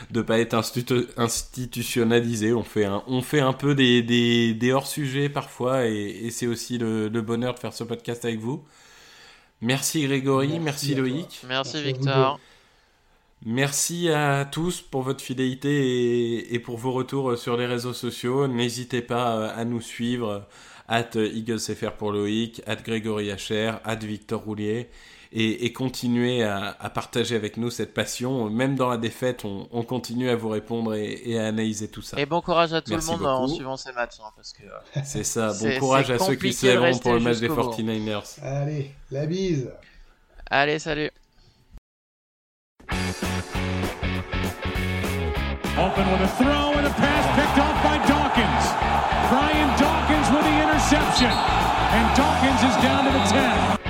[0.10, 2.54] de pas être institu- institutionnalisé.
[2.54, 5.94] On fait un, on fait un peu des, des, des hors-sujets parfois, et,
[6.24, 8.64] et c'est aussi le, le bonheur de faire ce podcast avec vous.
[9.62, 10.96] Merci Grégory, merci.
[10.96, 11.42] Loïc.
[11.48, 12.40] Merci, Victor.
[13.46, 18.48] Merci à tous pour votre fidélité et, et pour vos retours sur les réseaux sociaux.
[18.48, 20.48] N'hésitez pas euh, à nous suivre,
[20.88, 24.90] at EaglesFR pour Loïc, at Grégory HR, at Victor Roulier,
[25.34, 28.50] et, et continuez à, à partager avec nous cette passion.
[28.50, 32.02] Même dans la défaite, on, on continue à vous répondre et, et à analyser tout
[32.02, 32.20] ça.
[32.20, 33.56] Et bon courage à tout Merci le monde en beaucoup.
[33.56, 35.54] suivant ces matchs, hein, parce que euh, C'est ça.
[35.60, 37.72] Bon courage à ceux qui se lèveront pour le match des jusqu'au bout.
[37.82, 38.40] 49ers.
[38.44, 39.72] Allez, la bise.
[40.50, 41.10] allez, salut.
[45.78, 48.66] Open with a throw and a pass picked off by Dawkins.
[49.32, 51.32] Brian Dawkins with the interception.
[51.32, 53.24] And Dawkins is down to the
[53.78, 53.81] 10.